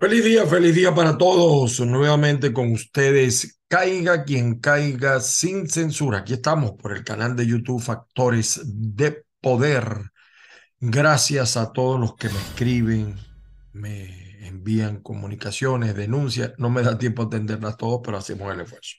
Feliz 0.00 0.24
día, 0.24 0.46
feliz 0.46 0.74
día 0.74 0.94
para 0.94 1.18
todos. 1.18 1.78
Nuevamente 1.80 2.54
con 2.54 2.72
ustedes, 2.72 3.60
caiga 3.68 4.24
quien 4.24 4.58
caiga 4.58 5.20
sin 5.20 5.68
censura. 5.68 6.20
Aquí 6.20 6.32
estamos 6.32 6.70
por 6.72 6.96
el 6.96 7.04
canal 7.04 7.36
de 7.36 7.46
YouTube 7.46 7.82
Factores 7.82 8.62
de 8.64 9.26
Poder. 9.42 10.10
Gracias 10.80 11.58
a 11.58 11.70
todos 11.70 12.00
los 12.00 12.14
que 12.16 12.30
me 12.30 12.38
escriben, 12.38 13.16
me 13.74 14.46
envían 14.46 15.02
comunicaciones, 15.02 15.94
denuncias. 15.94 16.52
No 16.56 16.70
me 16.70 16.80
da 16.80 16.96
tiempo 16.96 17.20
a 17.20 17.26
atenderlas 17.26 17.76
todas, 17.76 18.00
pero 18.02 18.16
hacemos 18.16 18.50
el 18.54 18.62
esfuerzo. 18.62 18.96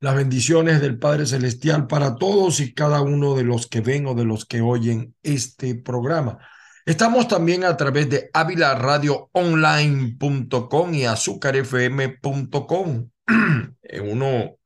Las 0.00 0.16
bendiciones 0.16 0.80
del 0.80 0.98
Padre 0.98 1.26
Celestial 1.26 1.86
para 1.86 2.16
todos 2.16 2.58
y 2.58 2.74
cada 2.74 3.02
uno 3.02 3.36
de 3.36 3.44
los 3.44 3.68
que 3.68 3.82
ven 3.82 4.04
o 4.08 4.14
de 4.16 4.24
los 4.24 4.46
que 4.46 4.62
oyen 4.62 5.14
este 5.22 5.76
programa. 5.76 6.38
Estamos 6.86 7.28
también 7.28 7.64
a 7.64 7.76
través 7.76 8.08
de 8.08 8.30
avilaradioonline.com 8.32 10.94
y 10.94 11.04
azúcarfm.com. 11.04 13.10
Uno 14.02 14.56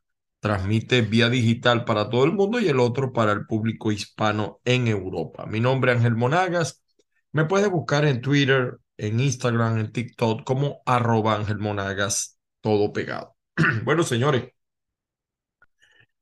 transmite 0.41 1.03
vía 1.03 1.29
digital 1.29 1.85
para 1.85 2.09
todo 2.09 2.23
el 2.25 2.31
mundo 2.33 2.61
y 2.61 2.69
el 2.69 2.79
otro 2.79 3.13
para 3.13 3.33
el 3.33 3.47
público 3.47 3.91
hispano 3.91 4.61
en 4.65 4.87
Europa. 4.89 5.47
Mi 5.47 5.59
nombre 5.59 5.91
es 5.93 5.99
Ángel 5.99 6.15
Monagas. 6.15 6.85
Me 7.33 7.47
puede 7.47 7.67
buscar 7.69 8.05
en 8.05 8.21
Twitter, 8.21 8.79
en 8.97 9.19
Instagram, 9.21 9.79
en 9.79 9.91
TikTok 9.91 10.45
como 10.45 10.83
arroba 10.87 11.35
Ángel 11.35 11.59
Monagas, 11.59 12.39
todo 12.61 12.93
pegado. 12.93 13.35
bueno, 13.85 14.05
señores, 14.05 14.53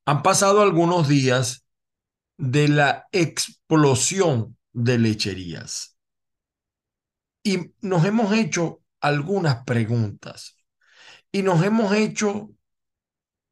han 0.07 0.23
pasado 0.23 0.63
algunos 0.63 1.09
días 1.09 1.67
de 2.39 2.69
la 2.69 3.09
explosión 3.13 4.57
de 4.73 4.99
lecherías. 4.99 5.97
Y 7.43 7.73
nos 7.81 8.05
hemos 8.05 8.33
hecho 8.33 8.83
algunas 9.01 9.65
preguntas 9.65 10.57
y 11.33 11.43
nos 11.43 11.63
hemos 11.65 11.93
hecho 11.95 12.51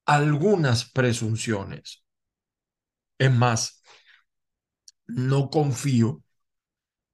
algunas 0.07 0.91
presunciones. 0.91 2.05
Es 3.19 3.33
más, 3.33 3.83
no 5.07 5.51
confío 5.51 6.23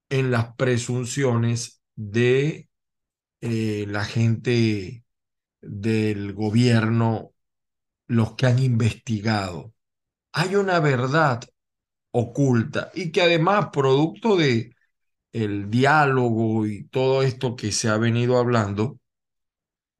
en 0.09 0.31
las 0.31 0.55
presunciones 0.57 1.83
de 1.95 2.69
eh, 3.41 3.87
la 3.89 4.05
gente 4.05 5.05
del 5.61 6.33
gobierno, 6.33 7.33
los 8.07 8.35
que 8.35 8.47
han 8.47 8.59
investigado. 8.61 9.75
Hay 10.33 10.57
una 10.57 10.81
verdad 10.81 11.43
oculta 12.19 12.91
y 12.95 13.12
que 13.12 13.20
además 13.20 13.69
producto 13.70 14.36
de 14.36 14.75
el 15.33 15.70
diálogo 15.70 16.67
y 16.67 16.84
todo 16.89 17.23
esto 17.23 17.56
que 17.56 17.73
se 17.73 17.91
ha 17.91 17.98
venido 17.98 18.39
hablando 18.39 18.98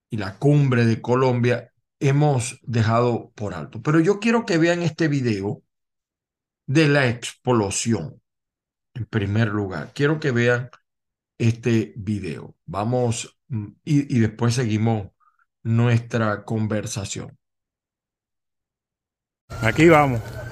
y 0.09 0.17
la 0.17 0.39
cumbre 0.39 0.87
de 0.87 1.03
Colombia 1.03 1.73
hemos 2.01 2.59
dejado 2.63 3.33
por 3.35 3.53
alto. 3.53 3.83
Pero 3.83 4.01
yo 4.01 4.19
quiero 4.19 4.47
que 4.47 4.57
vean 4.57 4.81
este 4.81 5.09
video 5.09 5.63
de 6.67 6.89
la 6.89 7.07
explosión. 7.09 8.23
En 8.95 9.05
primer 9.05 9.49
lugar, 9.49 9.93
quiero 9.95 10.19
que 10.19 10.31
vean 10.31 10.71
este 11.37 11.93
video. 11.97 12.57
Vamos 12.65 13.39
mm, 13.49 13.67
y, 13.85 14.17
y 14.17 14.21
después 14.21 14.55
seguimos 14.55 15.09
nuestra 15.63 16.45
conversación. 16.45 17.37
Aquí 19.61 19.89
vamos. 19.91 20.46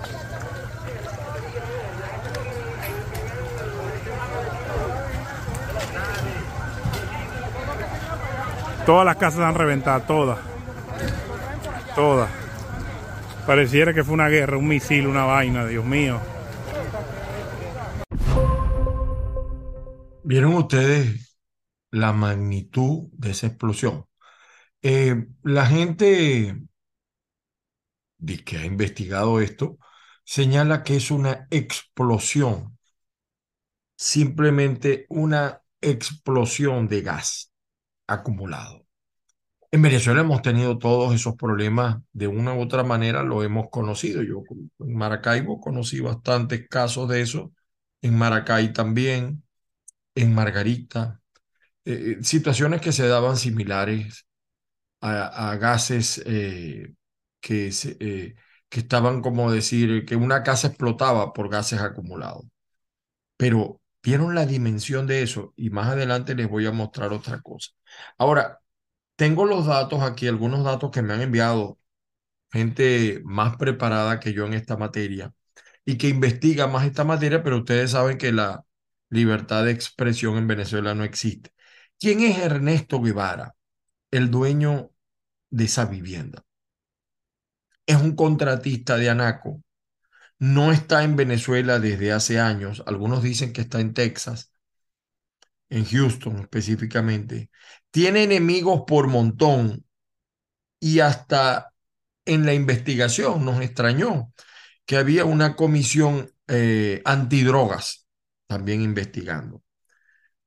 Todas 8.87 9.07
las 9.07 9.17
casas 9.17 9.41
han 9.41 9.55
reventado, 9.55 10.03
todas. 10.03 10.39
Todas. 11.95 12.31
Pareciera 13.47 13.95
que 13.95 14.05
fue 14.05 14.13
una 14.13 14.29
guerra, 14.29 14.59
un 14.59 14.69
misil, 14.69 15.07
una 15.07 15.25
vaina, 15.25 15.65
Dios 15.65 15.87
mío. 15.87 16.21
¿Vieron 20.23 20.55
ustedes 20.55 21.39
la 21.93 22.13
magnitud 22.13 23.09
de 23.13 23.31
esa 23.31 23.47
explosión? 23.47 24.05
Eh, 24.83 25.29
la 25.43 25.65
gente 25.65 26.59
que 28.45 28.59
ha 28.59 28.67
investigado 28.67 29.41
esto 29.41 29.79
señala 30.25 30.83
que 30.83 30.97
es 30.97 31.11
una 31.11 31.47
explosión, 31.51 32.79
simplemente 33.97 35.07
una 35.09 35.63
explosión 35.81 36.87
de 36.87 37.01
gas 37.01 37.54
acumulado. 38.07 38.85
En 39.71 39.83
Venezuela 39.83 40.21
hemos 40.21 40.43
tenido 40.43 40.79
todos 40.79 41.15
esos 41.15 41.35
problemas 41.37 41.99
de 42.13 42.29
una 42.29 42.55
u 42.55 42.61
otra 42.61 42.85
manera, 42.85 43.25
lo 43.25 43.43
hemos 43.43 43.71
conocido. 43.71 44.23
Yo 44.23 44.43
en 44.79 44.95
Maracaibo 44.97 45.61
conocí 45.61 46.01
bastantes 46.01 46.69
casos 46.69 47.09
de 47.09 47.23
eso, 47.23 47.53
en 48.01 48.17
Maracay 48.17 48.73
también, 48.73 49.43
en 50.15 50.35
Margarita, 50.35 51.21
eh, 51.85 52.17
eh, 52.21 52.25
situaciones 52.25 52.81
que 52.81 52.93
se 52.93 53.09
daban 53.09 53.37
similares 53.37 54.27
a, 55.01 55.57
gases 55.57 56.23
eh, 56.27 56.95
que, 57.41 57.71
que 58.69 58.81
estaban 58.81 59.21
como 59.23 59.53
decir 59.53 60.07
que 60.07 60.17
una 60.17 60.43
casa 60.43 60.69
explotaba 60.69 61.33
por 61.33 61.51
gases 61.51 61.81
acumulados. 61.81 62.45
Pero 63.37 63.81
vieron 64.05 64.37
la 64.37 64.47
dimensión 64.47 65.09
de 65.09 65.23
eso 65.25 65.55
y 65.57 65.71
más 65.71 65.89
adelante 65.91 66.37
les 66.37 66.49
voy 66.51 66.67
a 66.67 66.73
mostrar 66.73 67.13
otra 67.15 67.43
cosa. 67.43 67.73
Ahora, 68.19 68.61
tengo 69.17 69.47
los 69.47 69.67
datos 69.67 70.03
aquí, 70.03 70.29
algunos 70.29 70.65
datos 70.65 70.91
que 70.93 71.03
me 71.03 71.15
han 71.15 71.23
enviado 71.23 71.79
gente 72.53 73.21
más 73.25 73.57
preparada 73.57 74.21
que 74.21 74.33
yo 74.33 74.47
en 74.47 74.55
esta 74.55 74.77
materia 74.77 75.33
y 75.85 75.99
que 75.99 76.09
investiga 76.09 76.67
más 76.69 76.87
esta 76.87 77.05
materia, 77.05 77.43
pero 77.43 77.59
ustedes 77.59 77.93
saben 77.93 78.19
que 78.19 78.33
la 78.33 78.65
libertad 79.11 79.65
de 79.65 79.73
expresión 79.73 80.37
en 80.39 80.49
Venezuela 80.49 80.95
no 80.95 81.05
existe. 81.05 81.53
¿Quién 82.01 82.21
es 82.23 82.39
Ernesto 82.39 83.01
Guevara, 83.03 83.57
el 84.13 84.31
dueño 84.31 84.91
de 85.51 85.65
esa 85.67 85.87
vivienda? 85.87 86.45
Es 87.87 87.97
un 87.97 88.15
contratista 88.15 88.99
de 88.99 89.09
Anaco. 89.09 89.63
No 90.45 90.71
está 90.73 91.03
en 91.05 91.17
Venezuela 91.17 91.79
desde 91.81 92.13
hace 92.13 92.39
años. 92.39 92.83
Algunos 92.87 93.23
dicen 93.23 93.53
que 93.53 93.63
está 93.63 93.81
en 93.81 93.95
Texas 93.95 94.53
en 95.71 95.85
Houston 95.85 96.39
específicamente, 96.39 97.51
tiene 97.91 98.23
enemigos 98.25 98.83
por 98.87 99.09
montón 99.09 99.85
y 100.81 101.01
hasta 101.01 101.73
en 102.25 102.47
la 102.47 102.55
investigación 102.55 103.45
nos 103.45 103.61
extrañó 103.63 104.33
que 104.87 104.97
había 104.97 105.25
una 105.25 105.57
comisión 105.57 106.31
eh, 106.49 107.03
antidrogas 107.05 108.07
también 108.47 108.83
investigando. 108.83 109.63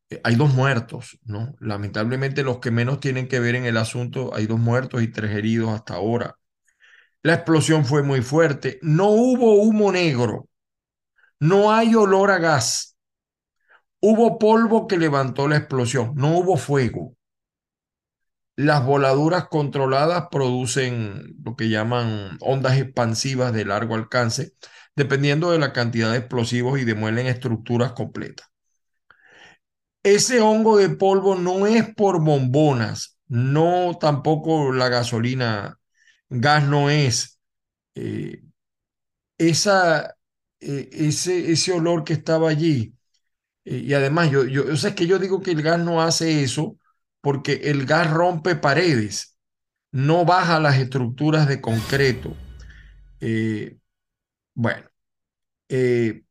Eh, 0.09 0.21
hay 0.23 0.35
dos 0.35 0.53
muertos, 0.53 1.19
¿no? 1.25 1.55
Lamentablemente 1.59 2.43
los 2.43 2.59
que 2.59 2.71
menos 2.71 2.99
tienen 2.99 3.27
que 3.27 3.39
ver 3.39 3.55
en 3.55 3.65
el 3.65 3.77
asunto, 3.77 4.33
hay 4.35 4.47
dos 4.47 4.59
muertos 4.59 5.01
y 5.03 5.09
tres 5.09 5.31
heridos 5.31 5.71
hasta 5.71 5.95
ahora. 5.95 6.36
La 7.21 7.35
explosión 7.35 7.85
fue 7.85 8.01
muy 8.03 8.21
fuerte, 8.21 8.79
no 8.81 9.09
hubo 9.09 9.55
humo 9.61 9.91
negro, 9.91 10.49
no 11.39 11.71
hay 11.73 11.95
olor 11.95 12.31
a 12.31 12.39
gas, 12.39 12.97
Hubo 13.99 14.39
polvo 14.39 14.87
que 14.87 14.97
levantó 14.97 15.47
la 15.47 15.57
explosión, 15.57 16.13
no 16.15 16.35
hubo 16.37 16.57
fuego. 16.57 17.15
Las 18.57 18.83
voladuras 18.85 19.47
controladas 19.47 20.27
producen 20.31 21.37
lo 21.43 21.55
que 21.55 21.69
llaman 21.69 22.37
ondas 22.41 22.77
expansivas 22.77 23.53
de 23.53 23.65
largo 23.65 23.95
alcance, 23.95 24.53
dependiendo 24.95 25.51
de 25.51 25.59
la 25.59 25.73
cantidad 25.73 26.11
de 26.11 26.17
explosivos 26.17 26.79
y 26.79 26.85
demuelen 26.85 27.27
estructuras 27.27 27.93
completas. 27.93 28.47
Ese 30.03 30.41
hongo 30.41 30.77
de 30.77 30.89
polvo 30.89 31.35
no 31.35 31.67
es 31.67 31.93
por 31.93 32.23
bombonas, 32.23 33.19
no 33.27 33.97
tampoco 33.99 34.71
la 34.71 34.89
gasolina, 34.89 35.79
gas 36.29 36.63
no 36.67 36.89
es. 36.89 37.39
Eh, 37.95 38.43
esa, 39.37 40.15
eh, 40.59 40.89
ese, 40.91 41.51
ese 41.51 41.71
olor 41.71 42.03
que 42.03 42.13
estaba 42.13 42.49
allí 42.49 42.93
y 43.65 43.93
además, 43.93 44.31
yo, 44.31 44.45
yo, 44.45 44.63
que 44.95 45.07
yo 45.07 45.19
digo 45.19 45.41
que 45.41 45.51
el 45.51 45.61
gas 45.63 45.79
no 45.79 46.01
hace 46.01 46.43
eso 46.43 46.77
porque 47.21 47.61
el 47.65 47.85
gas 47.85 48.11
rompe 48.11 48.55
paredes, 48.55 49.37
no 49.91 50.25
baja 50.25 50.59
las 50.59 50.77
estructuras 50.79 51.47
de 51.47 51.61
concreto. 51.61 52.35
Eh, 53.21 53.77
bueno, 54.55 54.87
eh, 55.69 56.23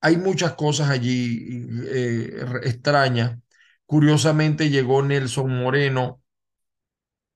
hay 0.00 0.16
muchas 0.18 0.54
cosas 0.54 0.90
allí 0.90 1.66
eh, 1.90 2.44
extrañas. 2.64 3.38
Curiosamente 3.86 4.70
llegó 4.70 5.02
Nelson 5.02 5.50
Moreno, 5.58 6.21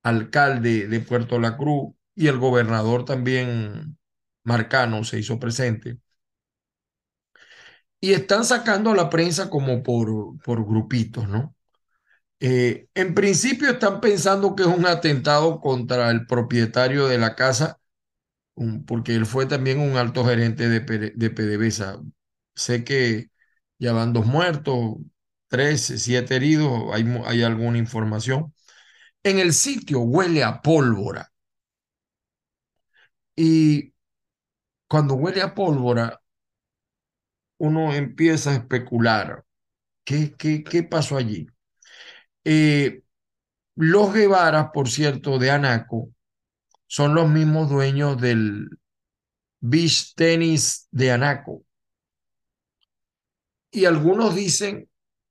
alcalde 0.06 0.88
de 0.88 1.00
Puerto 1.00 1.38
La 1.40 1.56
Cruz, 1.56 1.94
y 2.14 2.28
el 2.28 2.38
gobernador 2.38 3.04
también 3.04 3.98
Marcano 4.44 5.04
se 5.04 5.18
hizo 5.20 5.38
presente 5.38 5.98
y 8.00 8.12
están 8.12 8.44
sacando 8.44 8.90
a 8.92 8.96
la 8.96 9.10
prensa 9.10 9.50
como 9.50 9.82
por, 9.82 10.38
por 10.42 10.64
grupitos, 10.66 11.28
¿no? 11.28 11.54
Eh, 12.40 12.88
en 12.94 13.14
principio 13.14 13.70
están 13.70 14.00
pensando 14.00 14.56
que 14.56 14.64
es 14.64 14.68
un 14.68 14.86
atentado 14.86 15.60
contra 15.60 16.10
el 16.10 16.26
propietario 16.26 17.08
de 17.08 17.18
la 17.18 17.36
casa, 17.36 17.80
porque 18.86 19.14
él 19.14 19.26
fue 19.26 19.46
también 19.46 19.78
un 19.80 19.96
alto 19.96 20.24
gerente 20.24 20.68
de, 20.68 20.80
de 21.14 21.30
PDVSA. 21.30 22.00
Sé 22.54 22.84
que 22.84 23.30
ya 23.78 23.92
van 23.92 24.12
dos 24.12 24.26
muertos, 24.26 24.96
tres, 25.48 25.82
siete 25.82 26.36
heridos, 26.36 26.70
hay, 26.92 27.04
hay 27.26 27.42
alguna 27.42 27.78
información. 27.78 28.54
En 29.24 29.38
el 29.38 29.52
sitio 29.52 30.00
huele 30.00 30.42
a 30.42 30.62
pólvora 30.62 31.30
y 33.36 33.92
cuando 34.88 35.14
huele 35.14 35.42
a 35.42 35.54
pólvora, 35.54 36.20
uno 37.58 37.92
empieza 37.94 38.50
a 38.50 38.54
especular. 38.56 39.44
¿Qué, 40.04 40.34
qué, 40.36 40.64
qué 40.64 40.82
pasó 40.82 41.16
allí? 41.16 41.46
Eh, 42.44 43.02
los 43.76 44.14
Guevara, 44.14 44.72
por 44.72 44.88
cierto, 44.90 45.38
de 45.38 45.50
Anaco, 45.50 46.10
son 46.86 47.14
los 47.14 47.30
mismos 47.30 47.70
dueños 47.70 48.20
del 48.20 48.68
Beach 49.60 50.14
Tennis 50.16 50.88
de 50.92 51.12
Anaco. 51.12 51.64
Y 53.70 53.84
algunos 53.84 54.34
dicen, 54.34 54.88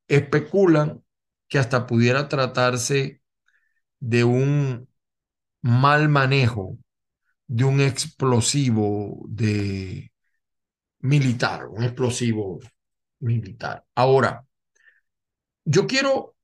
especulan, 0.07 1.03
que 1.47 1.59
hasta 1.59 1.85
pudiera 1.87 2.27
tratarse 2.27 3.21
de 4.05 4.23
un 4.23 4.87
mal 5.61 6.09
manejo 6.09 6.77
de 7.47 7.63
un 7.63 7.81
explosivo 7.81 9.23
de 9.27 10.11
militar, 10.99 11.67
un 11.67 11.83
explosivo 11.83 12.59
militar. 13.19 13.83
Ahora, 13.95 14.45
yo 15.65 15.87
quiero 15.87 16.35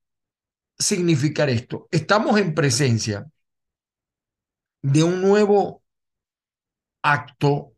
significar 0.77 1.51
esto. 1.51 1.87
Estamos 1.91 2.39
en 2.39 2.55
presencia 2.55 3.29
de 4.81 5.03
un 5.03 5.21
nuevo 5.21 5.83
acto 7.03 7.75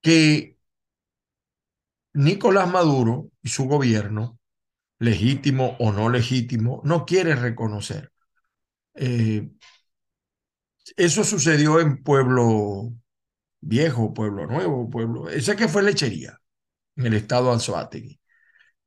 que 0.00 0.58
Nicolás 2.14 2.68
Maduro 2.68 3.30
y 3.42 3.48
su 3.50 3.66
gobierno, 3.66 4.40
legítimo 4.98 5.76
o 5.78 5.92
no 5.92 6.08
legítimo, 6.08 6.80
no 6.84 7.04
quiere 7.06 7.36
reconocer. 7.36 8.13
Eh, 8.94 9.50
eso 10.96 11.24
sucedió 11.24 11.80
en 11.80 12.02
Pueblo 12.02 12.92
Viejo, 13.60 14.12
Pueblo 14.14 14.46
Nuevo, 14.46 14.90
Pueblo... 14.90 15.28
Ese 15.28 15.56
que 15.56 15.68
fue 15.68 15.82
lechería, 15.82 16.40
en 16.96 17.06
el 17.06 17.14
estado 17.14 17.50
de. 17.50 18.20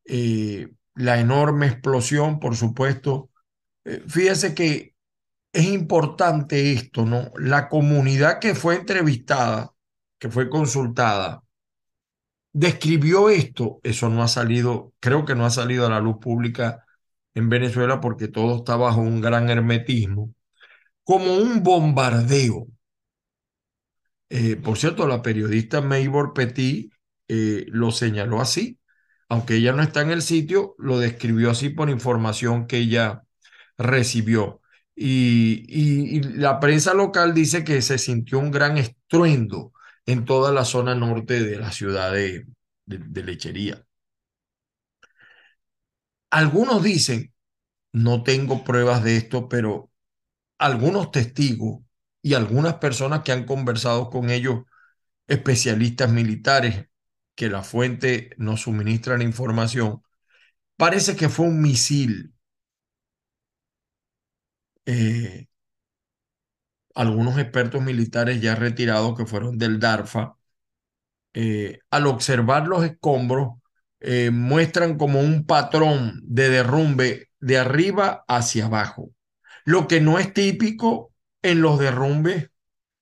Eh, 0.06 0.70
la 0.96 1.20
enorme 1.20 1.68
explosión, 1.68 2.40
por 2.40 2.56
supuesto. 2.56 3.32
Eh, 3.86 4.04
fíjese 4.08 4.54
que 4.56 4.96
es 5.54 5.66
importante 5.66 6.74
esto, 6.74 7.06
¿no? 7.06 7.32
La 7.38 7.70
comunidad 7.70 8.40
que 8.40 8.56
fue 8.56 8.76
entrevistada, 8.76 9.74
que 10.20 10.30
fue 10.30 10.50
consultada, 10.50 11.44
describió 12.54 13.30
esto. 13.30 13.80
Eso 13.84 14.10
no 14.10 14.24
ha 14.24 14.28
salido, 14.28 14.94
creo 15.00 15.26
que 15.26 15.36
no 15.36 15.46
ha 15.46 15.50
salido 15.50 15.86
a 15.86 15.90
la 15.90 16.00
luz 16.00 16.18
pública 16.20 16.87
en 17.38 17.50
Venezuela 17.50 18.02
porque 18.02 18.28
todo 18.30 18.58
está 18.58 18.76
bajo 18.78 19.02
un 19.02 19.22
gran 19.22 19.50
hermetismo, 19.50 20.34
como 21.04 21.36
un 21.38 21.64
bombardeo. 21.64 22.68
Eh, 24.30 24.56
por 24.58 24.78
cierto, 24.78 25.08
la 25.08 25.22
periodista 25.22 25.82
Maybor 25.82 26.34
Petit 26.34 26.92
eh, 27.28 27.66
lo 27.70 27.92
señaló 27.92 28.42
así, 28.42 28.80
aunque 29.30 29.56
ella 29.56 29.74
no 29.74 29.84
está 29.84 30.02
en 30.02 30.12
el 30.12 30.22
sitio, 30.24 30.76
lo 30.80 31.00
describió 31.00 31.52
así 31.52 31.70
por 31.70 31.90
información 31.90 32.68
que 32.68 32.78
ella 32.80 33.24
recibió. 33.78 34.62
Y, 34.96 36.22
la 36.40 36.60
prensa 36.60 36.94
local 36.96 37.34
dice 37.36 37.64
que 37.64 37.82
se 37.84 37.98
sintió 38.00 38.40
un 38.40 38.52
gran 38.52 38.78
estruendo 38.78 39.74
en 40.08 40.26
toda 40.26 40.52
la 40.52 40.66
zona 40.66 40.96
norte 40.96 41.44
de 41.44 41.58
la 41.58 41.72
ciudad 41.72 42.12
de, 42.14 42.48
de 42.86 43.24
Lechería. 43.24 43.87
Algunos 46.30 46.84
dicen, 46.84 47.34
no 47.94 48.24
tengo 48.24 48.64
pruebas 48.64 49.04
de 49.04 49.18
esto, 49.18 49.50
pero 49.50 49.92
algunos 50.60 51.12
testigos 51.12 51.82
y 52.24 52.36
algunas 52.36 52.76
personas 52.76 53.24
que 53.24 53.32
han 53.34 53.46
conversado 53.46 54.10
con 54.10 54.30
ellos, 54.32 54.66
especialistas 55.28 56.12
militares, 56.12 56.88
que 57.36 57.50
la 57.50 57.64
fuente 57.64 58.32
nos 58.38 58.62
suministra 58.64 59.18
la 59.18 59.24
información, 59.26 60.04
parece 60.78 61.16
que 61.16 61.30
fue 61.30 61.48
un 61.48 61.62
misil. 61.62 62.34
Eh, 64.86 65.48
algunos 66.96 67.38
expertos 67.38 67.82
militares 67.82 68.42
ya 68.42 68.54
retirados 68.56 69.18
que 69.18 69.26
fueron 69.26 69.58
del 69.58 69.80
DARFA, 69.80 70.36
eh, 71.34 71.80
al 71.92 72.08
observar 72.08 72.68
los 72.68 72.84
escombros, 72.86 73.60
eh, 74.00 74.32
muestran 74.32 74.98
como 74.98 75.20
un 75.22 75.46
patrón 75.46 76.22
de 76.24 76.50
derrumbe 76.50 77.30
de 77.40 77.58
arriba 77.58 78.24
hacia 78.28 78.66
abajo, 78.66 79.12
lo 79.66 79.88
que 79.88 80.02
no 80.02 80.20
es 80.20 80.34
típico 80.34 81.14
en 81.42 81.62
los 81.62 81.80
derrumbes 81.80 82.50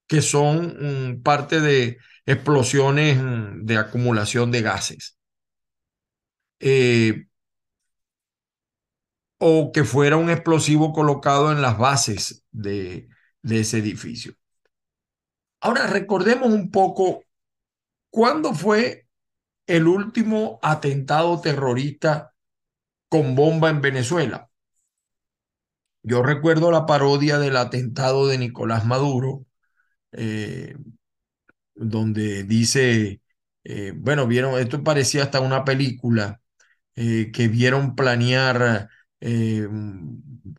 que 0.08 0.22
son 0.22 1.12
mm, 1.18 1.24
parte 1.24 1.62
de 1.62 1.98
explosiones 2.26 3.18
mm, 3.22 3.66
de 3.66 3.78
acumulación 3.78 4.52
de 4.52 4.62
gases. 4.62 5.18
Eh, 6.60 7.26
o 9.38 9.72
que 9.74 9.84
fuera 9.84 10.18
un 10.18 10.30
explosivo 10.30 10.94
colocado 10.94 11.52
en 11.52 11.62
las 11.62 11.78
bases 11.78 12.44
de, 12.52 13.10
de 13.42 13.60
ese 13.62 13.78
edificio. 13.80 14.34
Ahora 15.60 15.88
recordemos 15.88 16.50
un 16.52 16.70
poco 16.72 17.24
cuándo 18.12 18.54
fue 18.54 19.05
el 19.68 19.88
último 19.88 20.60
atentado 20.62 21.42
terrorista 21.42 22.34
con 23.10 23.36
bomba 23.36 23.70
en 23.70 23.82
Venezuela. 23.82 24.50
Yo 26.04 26.22
recuerdo 26.22 26.72
la 26.72 26.86
parodia 26.86 27.40
del 27.40 27.58
atentado 27.58 28.28
de 28.28 28.38
Nicolás 28.38 28.86
Maduro, 28.86 29.46
eh, 30.12 30.75
donde 31.74 32.44
dice, 32.44 33.22
eh, 33.63 33.94
bueno, 33.96 34.28
vieron, 34.28 34.60
esto 34.60 34.84
parecía 34.84 35.24
hasta 35.24 35.42
una 35.42 35.66
película, 35.66 36.42
eh, 36.96 37.32
que 37.34 37.48
vieron 37.48 37.96
planear 37.96 38.89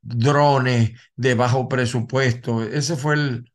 drones 0.03 0.93
de 1.15 1.35
bajo 1.35 1.69
presupuesto. 1.69 2.65
Ese 2.65 2.97
fue 2.97 3.15
el, 3.15 3.53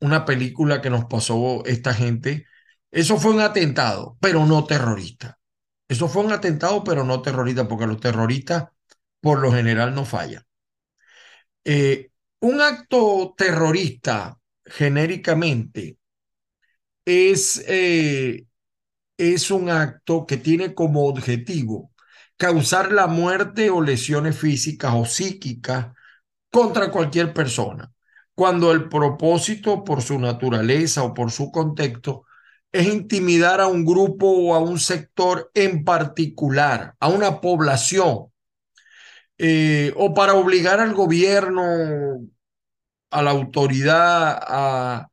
una 0.00 0.24
película 0.24 0.80
que 0.80 0.90
nos 0.90 1.04
pasó 1.06 1.64
esta 1.66 1.92
gente. 1.94 2.46
Eso 2.90 3.18
fue 3.18 3.32
un 3.32 3.40
atentado, 3.40 4.16
pero 4.20 4.46
no 4.46 4.64
terrorista. 4.64 5.38
Eso 5.88 6.08
fue 6.08 6.24
un 6.24 6.32
atentado, 6.32 6.84
pero 6.84 7.04
no 7.04 7.22
terrorista, 7.22 7.68
porque 7.68 7.86
los 7.86 8.00
terroristas 8.00 8.68
por 9.20 9.40
lo 9.40 9.52
general 9.52 9.94
no 9.94 10.04
fallan. 10.04 10.44
Eh, 11.64 12.10
un 12.40 12.60
acto 12.60 13.34
terrorista, 13.36 14.38
genéricamente, 14.64 15.98
es, 17.04 17.64
eh, 17.66 18.46
es 19.18 19.50
un 19.50 19.70
acto 19.70 20.26
que 20.26 20.38
tiene 20.38 20.74
como 20.74 21.06
objetivo 21.06 21.92
causar 22.36 22.92
la 22.92 23.08
muerte 23.08 23.70
o 23.70 23.82
lesiones 23.82 24.38
físicas 24.38 24.94
o 24.96 25.04
psíquicas 25.06 25.88
contra 26.50 26.90
cualquier 26.92 27.34
persona, 27.34 27.92
cuando 28.34 28.72
el 28.72 28.88
propósito 28.88 29.84
por 29.84 30.02
su 30.02 30.18
naturaleza 30.20 31.04
o 31.04 31.14
por 31.14 31.32
su 31.32 31.52
contexto 31.52 32.26
es 32.72 32.86
intimidar 32.86 33.60
a 33.60 33.66
un 33.68 33.84
grupo 33.84 34.28
o 34.28 34.54
a 34.54 34.60
un 34.60 34.78
sector 34.78 35.50
en 35.54 35.84
particular, 35.84 36.94
a 37.00 37.08
una 37.08 37.40
población, 37.40 38.28
eh, 39.38 39.92
o 39.96 40.14
para 40.14 40.34
obligar 40.34 40.80
al 40.80 40.94
gobierno, 40.94 42.28
a 43.10 43.22
la 43.22 43.30
autoridad, 43.30 44.38
a, 44.42 45.08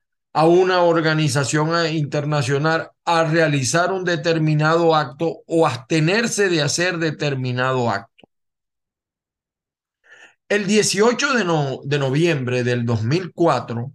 una 0.48 0.82
organización 0.82 1.70
internacional 1.94 2.92
a 3.06 3.24
realizar 3.24 3.92
un 3.94 4.04
determinado 4.04 4.94
acto 4.96 5.44
o 5.48 5.66
abstenerse 5.66 6.50
de 6.50 6.62
hacer 6.62 6.98
determinado 6.98 7.90
acto. 7.90 8.28
El 10.50 10.68
18 10.68 11.34
de, 11.34 11.46
no, 11.46 11.80
de 11.84 12.00
noviembre 12.00 12.64
del 12.64 12.86
2004, 12.86 13.92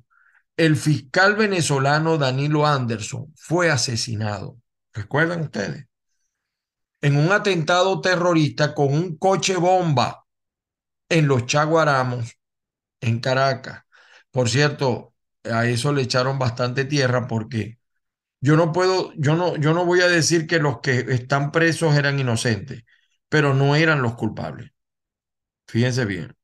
el 0.61 0.77
fiscal 0.77 1.37
venezolano 1.37 2.19
Danilo 2.19 2.67
Anderson 2.67 3.33
fue 3.35 3.71
asesinado. 3.71 4.59
¿Recuerdan 4.93 5.41
ustedes? 5.41 5.87
En 7.01 7.17
un 7.17 7.33
atentado 7.33 8.03
terrorista 8.03 8.75
con 8.75 8.93
un 8.93 9.17
coche 9.17 9.57
bomba 9.57 10.27
en 11.09 11.29
los 11.29 11.47
Chaguaramos, 11.47 12.37
en 13.01 13.21
Caracas. 13.21 13.85
Por 14.31 14.51
cierto, 14.51 15.15
a 15.45 15.67
eso 15.67 15.95
le 15.95 16.03
echaron 16.03 16.39
bastante 16.39 16.85
tierra 16.85 17.27
porque 17.27 17.79
yo 18.41 18.57
no 18.57 18.73
puedo, 18.73 19.13
yo 19.17 19.37
no, 19.37 19.57
yo 19.57 19.75
no 19.75 19.87
voy 19.87 20.03
a 20.03 20.09
decir 20.09 20.47
que 20.47 20.59
los 20.61 20.81
que 20.81 21.01
están 21.11 21.53
presos 21.53 21.97
eran 21.97 22.19
inocentes. 22.21 22.85
pero 23.31 23.55
no 23.55 23.77
eran 23.77 24.03
los 24.03 24.17
culpables. 24.17 24.73
Fíjense 25.67 26.05
bien, 26.05 26.37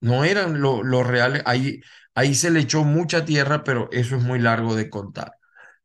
no 0.00 0.24
eran 0.24 0.60
lo- 0.60 0.82
los 0.82 1.06
reales. 1.06 1.42
Ahí, 1.46 1.80
ahí 2.14 2.34
se 2.34 2.50
le 2.50 2.60
echó 2.60 2.84
mucha 2.84 3.24
tierra, 3.24 3.64
pero 3.64 3.88
eso 3.92 4.16
es 4.16 4.22
muy 4.22 4.38
largo 4.38 4.74
de 4.76 4.90
contar. 4.90 5.32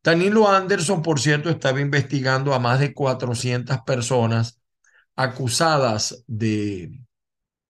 Danilo 0.02 0.48
Anderson, 0.48 1.02
por 1.02 1.20
cierto, 1.20 1.48
estaba 1.50 1.80
investigando 1.80 2.54
a 2.54 2.58
más 2.58 2.80
de 2.80 2.92
400 2.94 3.78
personas 3.86 4.60
acusadas 5.16 6.24
de, 6.26 7.00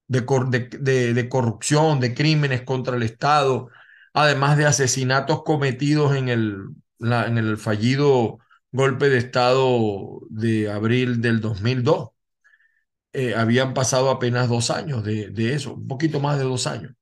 de, 0.09 0.25
cor- 0.27 0.51
de- 0.51 0.69
de- 0.81 1.15
de 1.15 1.29
corrupción, 1.29 2.01
de 2.01 2.15
crímenes 2.15 2.63
contra 2.63 2.97
el 2.97 3.03
Estado, 3.03 3.69
además 4.13 4.57
de 4.57 4.67
asesinatos 4.67 5.43
cometidos 5.45 6.15
en 6.17 6.29
el, 6.29 6.57
en 7.01 7.39
el 7.39 7.57
fallido 7.59 8.39
golpe 8.73 9.09
de 9.09 9.19
Estado 9.19 10.21
de 10.31 10.71
abril 10.71 11.21
del 11.21 11.41
2002. 11.41 12.11
Eh, 13.15 13.35
habían 13.35 13.75
pasado 13.75 14.11
apenas 14.11 14.49
dos 14.49 14.71
años 14.71 15.05
de, 15.05 15.31
eso, 15.55 15.75
un 15.75 15.87
poquito 15.87 16.21
más 16.21 16.39
de 16.39 16.45
dos 16.45 16.67
años. 16.67 16.93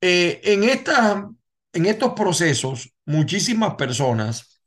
Eh, 0.00 0.40
en, 0.44 0.64
en 1.72 1.86
estos 1.86 2.14
procesos, 2.14 2.92
muchísimas 3.06 3.74
personas 3.76 4.62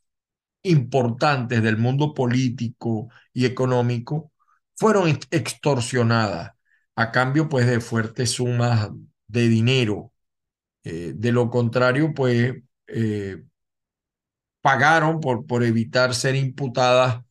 importantes 0.64 1.64
del 1.64 1.78
mundo 1.78 2.14
político 2.14 3.10
y 3.34 3.46
económico 3.46 4.32
fueron 4.76 5.10
ex- 5.10 5.28
extorsionadas 5.32 6.52
a 6.96 7.12
cambio 7.12 7.50
pues 7.50 7.68
de 7.68 7.82
fuertes 7.82 8.32
sumas 8.32 8.90
de 9.28 9.50
dinero. 9.50 10.14
Eh, 10.84 11.14
de 11.16 11.32
lo 11.34 11.50
contrario, 11.50 12.14
pues 12.16 12.54
pagaron 14.62 15.20
por, 15.20 15.46
por 15.46 15.64
evitar 15.64 16.14
ser 16.16 16.36
imputadas 16.36 17.24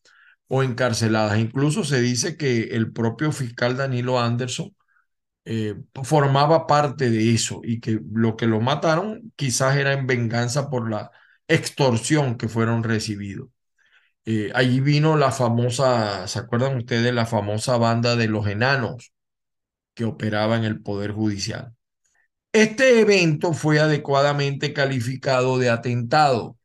o 0.54 0.62
encarceladas. 0.62 1.38
Incluso 1.38 1.82
se 1.82 2.02
dice 2.02 2.37
que 2.37 2.64
el 2.73 2.92
propio 2.92 3.32
fiscal 3.32 3.75
Danilo 3.78 4.21
Anderson 4.21 4.76
eh, 5.47 5.76
formaba 6.04 6.66
parte 6.66 7.09
de 7.11 7.32
eso 7.35 7.62
y 7.64 7.80
que 7.80 8.00
lo 8.12 8.37
que 8.37 8.47
lo 8.47 8.61
mataron 8.61 9.32
quizás 9.35 9.76
era 9.78 9.94
en 9.94 10.06
venganza 10.06 10.68
por 10.68 10.90
la 10.90 11.11
extorsión 11.49 12.37
que 12.37 12.49
fueron 12.49 12.85
recibidos. 12.85 13.49
Eh, 14.26 14.52
allí 14.54 14.80
vino 14.80 15.16
la 15.16 15.32
famosa, 15.32 16.28
¿se 16.28 16.40
acuerdan 16.40 16.76
ustedes? 16.76 17.14
La 17.14 17.26
famosa 17.26 17.78
banda 17.78 18.16
de 18.16 18.28
los 18.28 18.47
enanos 18.47 19.14
que 19.94 20.04
operaba 20.04 20.59
en 20.59 20.64
el 20.64 20.82
Poder 20.82 21.12
Judicial. 21.12 21.75
Este 22.52 23.00
evento 23.00 23.54
fue 23.54 23.80
adecuadamente 23.80 24.75
calificado 24.75 25.59
de 25.59 25.71
atentado, 25.71 26.59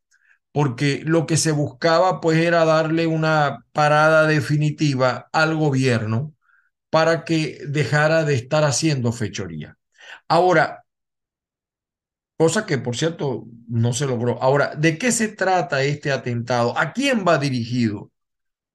porque 0.52 1.02
lo 1.06 1.26
que 1.26 1.38
se 1.38 1.52
buscaba 1.52 2.22
pues 2.22 2.40
era 2.40 2.66
darle 2.66 3.08
una 3.08 3.66
parada 3.72 4.28
definitiva 4.28 5.30
al 5.32 5.56
gobierno 5.56 6.34
para 6.90 7.26
que 7.26 7.60
dejara 7.68 8.24
de 8.24 8.36
estar 8.36 8.64
haciendo 8.64 9.12
fechoría. 9.12 9.78
Ahora, 10.28 10.86
cosa 12.38 12.66
que 12.66 12.78
por 12.78 12.96
cierto 12.96 13.46
no 13.68 13.94
se 13.94 14.06
logró. 14.06 14.42
Ahora, 14.42 14.76
¿de 14.76 14.98
qué 14.98 15.12
se 15.12 15.28
trata 15.30 15.84
este 15.84 16.12
atentado? 16.12 16.78
¿A 16.78 16.94
quién 16.94 17.26
va 17.28 17.38
dirigido? 17.38 18.12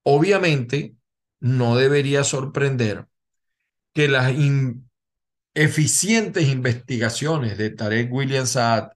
Obviamente, 0.03 0.95
no 1.39 1.75
debería 1.75 2.23
sorprender 2.23 3.07
que 3.93 4.07
las 4.07 4.33
eficientes 5.53 6.47
investigaciones 6.47 7.57
de 7.57 7.69
Tarek 7.71 8.11
William 8.11 8.45
Saad, 8.47 8.91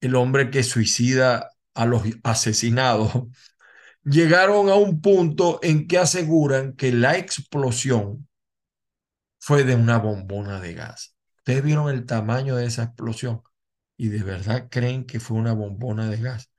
el 0.00 0.14
hombre 0.16 0.50
que 0.50 0.62
suicida 0.62 1.50
a 1.74 1.86
los 1.86 2.02
asesinados, 2.22 3.12
llegaron 4.04 4.68
a 4.68 4.74
un 4.74 5.00
punto 5.00 5.60
en 5.62 5.86
que 5.86 5.98
aseguran 5.98 6.74
que 6.74 6.92
la 6.92 7.16
explosión 7.18 8.28
fue 9.38 9.64
de 9.64 9.74
una 9.74 9.98
bombona 9.98 10.60
de 10.60 10.74
gas. 10.74 11.16
Ustedes 11.38 11.62
vieron 11.62 11.90
el 11.90 12.06
tamaño 12.06 12.56
de 12.56 12.66
esa 12.66 12.84
explosión 12.84 13.42
y 13.96 14.08
de 14.08 14.22
verdad 14.22 14.68
creen 14.70 15.04
que 15.04 15.20
fue 15.20 15.36
una 15.36 15.52
bombona 15.52 16.08
de 16.08 16.18
gas. 16.18 16.50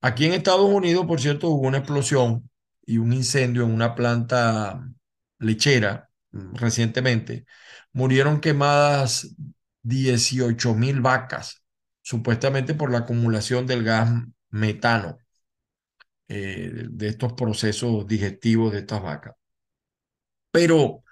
Aquí 0.00 0.26
en 0.26 0.32
Estados 0.32 0.68
Unidos, 0.70 1.06
por 1.06 1.20
cierto, 1.20 1.48
hubo 1.48 1.66
una 1.68 1.78
explosión 1.78 2.50
y 2.86 2.98
un 2.98 3.12
incendio 3.12 3.64
en 3.64 3.72
una 3.72 3.94
planta 3.94 4.82
lechera 5.38 6.10
mm, 6.32 6.54
recientemente. 6.56 7.46
Murieron 7.92 8.40
quemadas 8.40 9.34
18 9.82 10.74
mil 10.74 11.00
vacas, 11.00 11.62
supuestamente 12.10 12.74
por 12.74 12.90
la 12.90 12.98
acumulación 12.98 13.68
del 13.68 13.84
gas 13.84 14.10
metano 14.50 15.18
eh, 16.26 16.86
de 16.90 17.08
estos 17.08 17.34
procesos 17.34 18.04
digestivos 18.08 18.72
de 18.72 18.80
estas 18.80 19.00
vacas. 19.00 19.36
Pero 20.50 21.04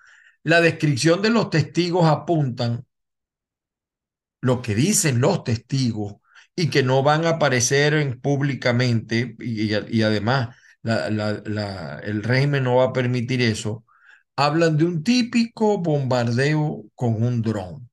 la 0.42 0.60
descripción 0.60 1.22
de 1.22 1.30
los 1.30 1.50
testigos 1.50 2.04
apuntan 2.06 2.84
lo 4.40 4.60
que 4.60 4.74
dicen 4.74 5.20
los 5.20 5.44
testigos 5.44 6.16
y 6.56 6.68
que 6.68 6.82
no 6.82 7.04
van 7.04 7.26
a 7.26 7.30
aparecer 7.30 7.94
en, 7.94 8.20
públicamente 8.20 9.36
y, 9.38 10.02
además 10.02 10.56
el 10.82 12.22
régimen 12.24 12.64
no 12.64 12.76
va 12.76 12.86
a 12.86 12.92
permitir 12.92 13.40
eso, 13.42 13.84
hablan 14.34 14.76
de 14.76 14.84
un 14.84 15.04
típico 15.04 15.78
bombardeo 15.78 16.86
con 16.96 17.22
un 17.22 17.40
dron. 17.42 17.87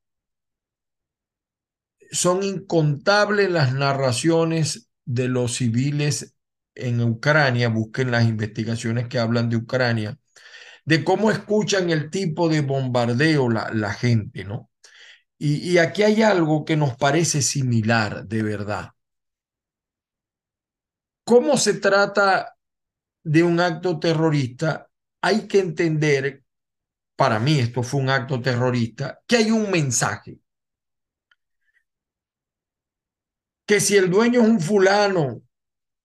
Son 2.15 2.43
incontables 2.43 3.51
las 3.51 3.73
narraciones 3.73 4.89
de 5.03 5.27
los 5.27 5.55
civiles 5.55 6.35
en 6.73 7.01
Ucrania, 7.01 7.67
busquen 7.67 8.11
las 8.11 8.25
investigaciones 8.25 9.07
que 9.09 9.19
hablan 9.19 9.49
de 9.49 9.57
Ucrania, 9.57 10.17
de 10.85 11.03
cómo 11.03 11.29
escuchan 11.29 11.89
el 11.89 12.09
tipo 12.09 12.47
de 12.47 12.61
bombardeo 12.61 13.49
la, 13.49 13.93
gente, 13.93 14.45
¿no? 14.45 14.69
Y, 15.37 15.71
y, 15.71 15.77
aquí 15.77 16.03
hay 16.03 16.21
algo 16.21 16.63
que 16.63 16.77
nos 16.77 16.95
parece 16.95 17.41
similar, 17.41 18.25
de 18.25 18.43
verdad. 18.43 18.91
¿Cómo 21.25 21.57
se 21.57 21.73
trata 21.75 22.55
de 23.23 23.43
un 23.43 23.59
acto 23.59 23.99
terrorista? 23.99 24.89
Hay 25.21 25.47
que 25.47 25.59
entender, 25.59 26.43
para 27.17 27.39
mí 27.39 27.59
esto 27.59 27.83
fue 27.83 27.99
un 27.99 28.09
acto 28.09 28.41
terrorista, 28.41 29.19
que 29.27 29.37
hay 29.37 29.51
un 29.51 29.69
mensaje. 29.69 30.39
Que 33.65 33.79
si 33.79 33.95
el 33.97 34.09
dueño 34.09 34.41
es 34.41 34.47
un 34.47 34.59
fulano 34.59 35.41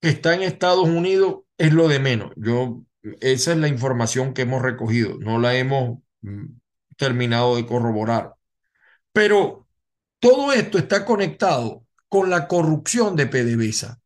que 0.00 0.08
está 0.08 0.34
en 0.34 0.42
Estados 0.42 0.88
Unidos, 0.88 1.40
es 1.58 1.72
lo 1.72 1.88
de 1.88 1.98
menos. 2.00 2.32
Yo, 2.36 2.82
esa 3.20 3.52
es 3.52 3.58
la 3.58 3.68
información 3.68 4.32
que 4.32 4.42
hemos 4.42 4.62
recogido, 4.62 5.18
no 5.18 5.38
la 5.38 5.54
hemos 5.56 5.98
mm, 6.22 6.46
terminado 6.96 7.56
de 7.56 7.66
corroborar. 7.66 8.34
Pero 9.12 9.68
todo 10.20 10.52
esto 10.52 10.78
está 10.78 11.04
conectado 11.04 11.84
con 12.08 12.30
la 12.30 12.48
corrupción 12.48 13.16
de 13.16 13.26
PDVSA. 13.26 14.00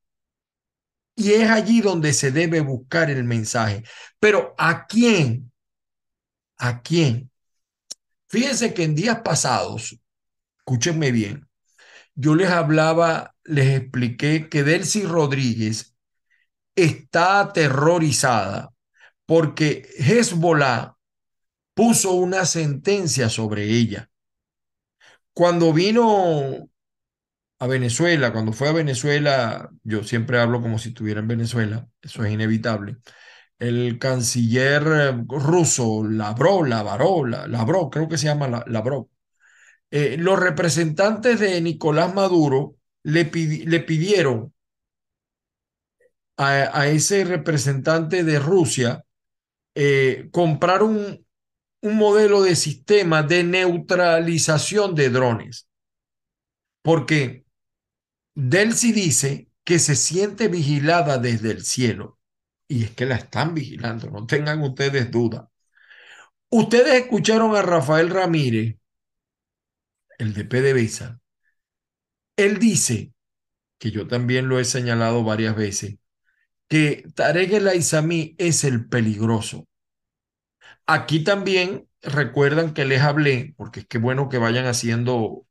Y 1.16 1.32
es 1.32 1.48
allí 1.48 1.80
donde 1.80 2.12
se 2.12 2.32
debe 2.32 2.60
buscar 2.60 3.10
el 3.10 3.24
mensaje. 3.24 3.84
Pero 4.18 4.54
¿a 4.58 4.86
quién? 4.86 5.52
¿A 6.56 6.82
quién? 6.82 7.30
Fíjense 8.28 8.74
que 8.74 8.82
en 8.82 8.94
días 8.94 9.20
pasados, 9.20 9.96
escúchenme 10.58 11.12
bien, 11.12 11.48
yo 12.14 12.34
les 12.34 12.50
hablaba, 12.50 13.34
les 13.44 13.80
expliqué 13.80 14.48
que 14.48 14.64
Delcy 14.64 15.04
Rodríguez 15.04 15.96
está 16.76 17.40
aterrorizada 17.40 18.70
porque 19.26 19.88
Hezbollah 19.98 20.96
puso 21.74 22.12
una 22.12 22.44
sentencia 22.46 23.28
sobre 23.28 23.64
ella. 23.64 24.10
Cuando 25.32 25.72
vino 25.72 26.68
a 27.58 27.66
Venezuela, 27.66 28.32
cuando 28.32 28.52
fue 28.52 28.68
a 28.68 28.72
Venezuela, 28.72 29.70
yo 29.82 30.04
siempre 30.04 30.38
hablo 30.38 30.60
como 30.60 30.78
si 30.78 30.90
estuviera 30.90 31.20
en 31.20 31.28
Venezuela, 31.28 31.88
eso 32.02 32.24
es 32.24 32.32
inevitable. 32.32 32.98
El 33.58 33.98
canciller 33.98 34.82
ruso, 35.28 36.04
Lavrov, 36.04 36.66
Lavarov, 36.66 37.26
Lavrov, 37.26 37.90
creo 37.90 38.08
que 38.08 38.18
se 38.18 38.26
llama 38.26 38.64
Lavrov, 38.66 39.08
eh, 39.96 40.16
los 40.18 40.40
representantes 40.40 41.38
de 41.38 41.60
Nicolás 41.60 42.12
Maduro 42.12 42.74
le, 43.04 43.30
le 43.32 43.78
pidieron 43.78 44.52
a, 46.36 46.80
a, 46.80 46.88
ese 46.88 47.22
representante 47.22 48.24
de 48.24 48.40
Rusia 48.40 49.04
eh, 49.76 50.30
comprar 50.32 50.82
un, 50.82 51.24
un 51.82 51.96
modelo 51.96 52.42
de 52.42 52.56
sistema 52.56 53.22
de 53.22 53.44
neutralización 53.44 54.96
de 54.96 55.10
drones. 55.10 55.68
Porque 56.82 57.44
Delcy 58.34 58.90
dice 58.90 59.48
que 59.62 59.78
se 59.78 59.94
siente 59.94 60.48
vigilada 60.48 61.18
desde 61.18 61.52
el 61.52 61.64
cielo. 61.64 62.18
Y 62.66 62.82
es 62.82 62.90
que 62.90 63.06
la 63.06 63.14
están 63.14 63.54
vigilando, 63.54 64.10
no 64.10 64.26
tengan 64.26 64.60
ustedes 64.60 65.08
duda. 65.12 65.48
Ustedes 66.50 66.94
escucharon 66.94 67.54
a 67.54 67.62
Rafael 67.62 68.10
Ramírez, 68.10 68.74
el 70.18 70.34
de 70.34 70.44
PDVSA. 70.44 71.20
Él 72.36 72.58
dice, 72.58 73.12
que 73.78 73.90
yo 73.90 74.06
también 74.08 74.48
lo 74.48 74.58
he 74.58 74.64
señalado 74.64 75.24
varias 75.24 75.56
veces, 75.56 75.96
que 76.68 77.06
Tarek 77.14 77.52
El 77.52 77.68
es 78.38 78.64
el 78.64 78.88
peligroso. 78.88 79.68
Aquí 80.86 81.24
también 81.24 81.88
recuerdan 82.02 82.74
que 82.74 82.84
les 82.84 83.02
hablé, 83.02 83.54
porque 83.56 83.80
es 83.80 83.86
que 83.86 83.98
bueno 83.98 84.28
que 84.28 84.38
vayan 84.38 84.66
haciendo, 84.66 85.46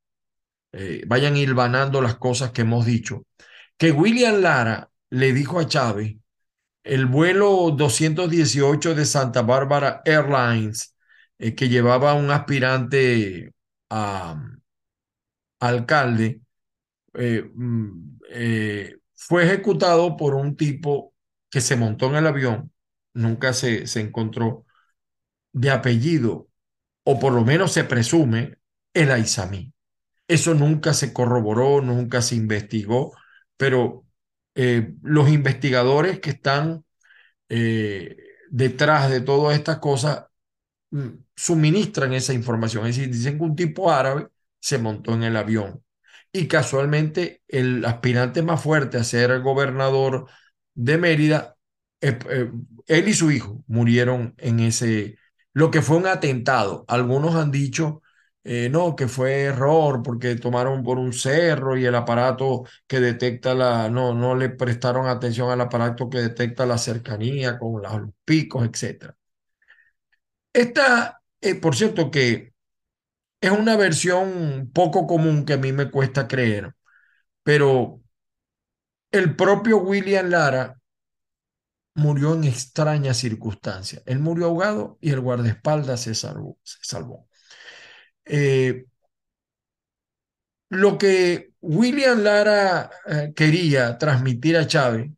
eh, 0.71 1.03
vayan 1.07 1.37
hilvanando 1.37 2.01
las 2.01 2.17
cosas 2.17 2.51
que 2.51 2.61
hemos 2.61 2.85
dicho, 2.85 3.25
que 3.77 3.91
William 3.91 4.41
Lara 4.41 4.89
le 5.09 5.33
dijo 5.33 5.59
a 5.59 5.67
Chávez, 5.67 6.17
el 6.83 7.05
vuelo 7.05 7.71
218 7.71 8.95
de 8.95 9.05
Santa 9.05 9.41
Bárbara 9.41 10.01
Airlines, 10.05 10.95
eh, 11.39 11.55
que 11.55 11.69
llevaba 11.69 12.13
un 12.15 12.31
aspirante 12.31 13.53
alcalde, 15.59 16.41
eh, 17.15 17.49
mm, 17.55 18.19
eh, 18.31 18.97
fue 19.15 19.45
ejecutado 19.45 20.17
por 20.17 20.35
un 20.35 20.55
tipo 20.55 21.13
que 21.49 21.61
se 21.61 21.75
montó 21.75 22.07
en 22.09 22.17
el 22.17 22.27
avión, 22.27 22.71
nunca 23.13 23.53
se, 23.53 23.87
se 23.87 24.01
encontró, 24.01 24.65
de 25.53 25.71
apellido, 25.71 26.49
o 27.05 27.19
por 27.19 27.33
lo 27.33 27.43
menos 27.45 27.73
se 27.73 27.85
presume, 27.85 28.57
el 28.93 29.11
Aizamí. 29.11 29.73
Eso 30.27 30.53
nunca 30.55 30.93
se 30.93 31.13
corroboró, 31.13 31.81
nunca 31.81 32.21
se 32.21 32.35
investigó, 32.35 33.13
pero 33.57 34.05
eh, 34.55 34.95
los 35.03 35.29
investigadores 35.29 36.19
que 36.19 36.31
están 36.31 36.85
detrás 38.49 39.09
de 39.09 39.21
todas 39.21 39.55
estas 39.57 39.79
cosas 39.79 40.25
mm, 40.91 41.09
suministran 41.35 42.13
esa 42.13 42.33
información. 42.33 42.85
Es 42.87 42.97
decir, 42.97 43.11
dicen 43.13 43.37
que 43.37 43.43
un 43.43 43.55
tipo 43.55 43.91
árabe 43.91 44.27
se 44.59 44.77
montó 44.77 45.13
en 45.13 45.23
el 45.23 45.35
avión 45.37 45.83
y 46.31 46.47
casualmente 46.47 47.43
el 47.47 47.85
aspirante 47.85 48.41
más 48.41 48.61
fuerte 48.61 48.97
a 48.97 49.03
ser 49.03 49.39
gobernador 49.41 50.27
de 50.73 50.97
Mérida, 50.97 51.55
eh, 52.01 52.17
eh, 52.29 52.51
él 52.87 53.07
y 53.07 53.13
su 53.13 53.31
hijo 53.31 53.63
murieron 53.67 54.33
en 54.37 54.59
ese, 54.59 55.17
lo 55.53 55.71
que 55.71 55.81
fue 55.81 55.97
un 55.97 56.07
atentado. 56.07 56.85
Algunos 56.87 57.35
han 57.35 57.51
dicho, 57.51 58.01
eh, 58.43 58.69
no, 58.69 58.95
que 58.95 59.07
fue 59.07 59.43
error 59.43 60.01
porque 60.03 60.35
tomaron 60.35 60.83
por 60.83 60.97
un 60.99 61.13
cerro 61.13 61.77
y 61.77 61.85
el 61.85 61.95
aparato 61.95 62.63
que 62.87 62.99
detecta 62.99 63.53
la, 63.53 63.89
no, 63.89 64.13
no 64.13 64.35
le 64.35 64.49
prestaron 64.49 65.07
atención 65.07 65.49
al 65.51 65.61
aparato 65.61 66.09
que 66.09 66.19
detecta 66.19 66.65
la 66.65 66.77
cercanía 66.77 67.57
con 67.59 67.81
los 67.81 68.09
picos, 68.25 68.65
etc. 68.65 69.15
Esta, 70.53 71.21
por 71.61 71.75
cierto, 71.75 72.11
que 72.11 72.53
es 73.41 73.51
una 73.51 73.75
versión 73.77 74.71
poco 74.73 75.07
común 75.07 75.45
que 75.45 75.53
a 75.53 75.57
mí 75.57 75.73
me 75.73 75.91
cuesta 75.91 76.27
creer, 76.27 76.73
pero 77.43 78.01
el 79.11 79.35
propio 79.35 79.77
William 79.77 80.29
Lara 80.29 80.77
murió 81.95 82.33
en 82.33 82.43
extrañas 82.45 83.17
circunstancias. 83.17 84.03
Él 84.05 84.19
murió 84.19 84.45
ahogado 84.47 84.97
y 85.01 85.11
el 85.11 85.19
guardaespaldas 85.21 86.01
se 86.01 86.15
salvó. 86.15 86.57
Se 86.63 86.79
salvó. 86.81 87.27
Eh, 88.25 88.85
lo 90.69 90.97
que 90.97 91.53
William 91.61 92.21
Lara 92.23 92.89
eh, 93.07 93.33
quería 93.35 93.97
transmitir 93.97 94.57
a 94.57 94.67
Chávez 94.67 95.11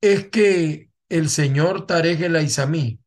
es 0.00 0.28
que 0.28 0.90
el 1.08 1.28
señor 1.28 1.86
Tarek 1.86 2.20
El 2.20 2.36
Aizamí 2.36 3.00